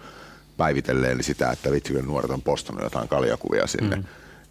päivitelleen 0.58 1.24
sitä, 1.24 1.52
että 1.52 1.72
vitsi, 1.72 1.94
kun 1.94 2.06
nuoret 2.06 2.32
on 2.32 2.42
postannut 2.42 2.84
jotain 2.84 3.08
kaljakuvia 3.08 3.68
sinne. 3.68 3.96
Mm. 3.96 4.04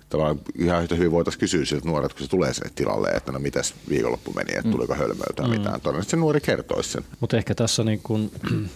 Tavallaan 0.09 0.41
ihan 0.59 0.83
yhtä 0.83 0.95
hyvin 0.95 1.11
voitaisiin 1.11 1.41
kysyä 1.41 1.65
siltä 1.65 1.89
nuoret, 1.89 2.13
kun 2.13 2.23
se 2.23 2.31
tulee 2.31 2.55
sinne 2.55 2.71
tilalle, 2.75 3.09
että 3.09 3.33
no 3.33 3.39
mitäs 3.39 3.75
viikonloppu 3.89 4.33
meni, 4.33 4.53
että 4.53 4.69
mm. 4.69 4.73
tuliko 4.73 4.95
hölmöytä 4.95 5.43
mm. 5.43 5.51
mitään. 5.51 5.81
Todennäköisesti 5.81 6.11
se 6.11 6.17
nuori 6.17 6.41
kertoisi 6.41 6.91
sen. 6.91 7.05
Mutta 7.21 7.37
ehkä 7.37 7.55
tässä 7.55 7.85
niin 7.85 8.01
kuin 8.03 8.31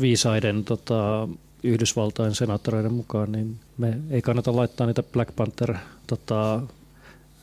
viisaiden 0.00 0.64
tota, 0.64 1.28
Yhdysvaltain 1.62 2.34
senaattoreiden 2.34 2.92
mukaan, 2.92 3.32
niin 3.32 3.58
me 3.78 3.98
ei 4.10 4.22
kannata 4.22 4.56
laittaa 4.56 4.86
niitä 4.86 5.02
Black 5.02 5.36
Panther 5.36 5.74
tota, 6.06 6.62